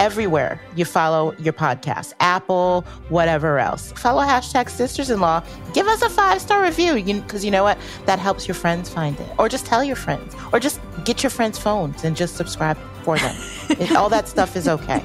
[0.00, 3.92] everywhere you follow your podcast, Apple, whatever else.
[3.92, 5.44] Follow hashtag sisters in law.
[5.74, 7.78] Give us a five star review because you, you know what?
[8.06, 9.28] That helps your friends find it.
[9.38, 10.34] Or just tell your friends.
[10.52, 13.36] Or just get your friends' phones and just subscribe for them.
[13.68, 15.04] it, all that stuff is okay.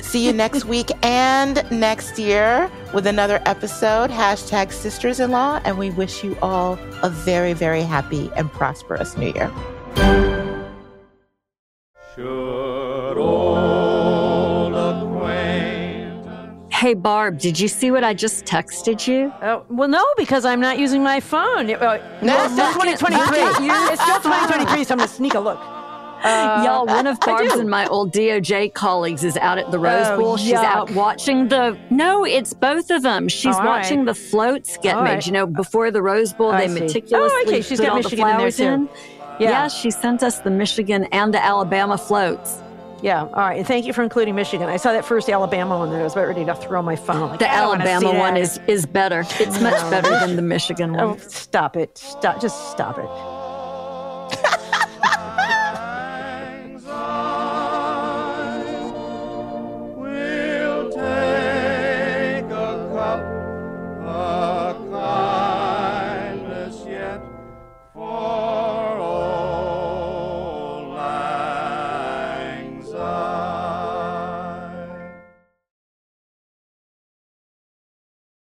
[0.00, 5.60] See you next week and next year with another episode, hashtag sisters in law.
[5.66, 9.52] And we wish you all a very, very happy and prosperous new year.
[16.84, 19.32] Hey, Barb, did you see what I just texted you?
[19.40, 21.70] Oh, well, no, because I'm not using my phone.
[21.70, 23.38] Uh, no, it's still 2023.
[23.90, 25.58] it's still 2023, so I'm going to sneak a look.
[25.58, 30.08] Uh, Y'all, one of Barb's and my old DOJ colleagues is out at the Rose
[30.08, 30.36] oh, Bowl.
[30.36, 30.62] She's yuck.
[30.62, 31.78] out watching the.
[31.88, 33.28] No, it's both of them.
[33.28, 34.06] She's all watching right.
[34.08, 35.10] the floats get all made.
[35.14, 35.26] Right.
[35.26, 37.62] You know, before the Rose Bowl, they meticulously oh, okay.
[37.62, 38.72] She's put got all Michigan the flowers in.
[38.74, 38.88] in.
[39.40, 39.50] Yeah.
[39.50, 42.60] yeah, she sent us the Michigan and the Alabama floats.
[43.04, 43.20] Yeah.
[43.20, 43.58] All right.
[43.58, 44.66] And thank you for including Michigan.
[44.70, 47.28] I saw that first Alabama one and I was about ready to throw my phone.
[47.28, 49.24] Like, the Alabama one is, is better.
[49.38, 51.20] It's much better than the Michigan oh, one.
[51.20, 51.98] Oh, stop it.
[51.98, 52.40] Stop.
[52.40, 53.33] Just stop it.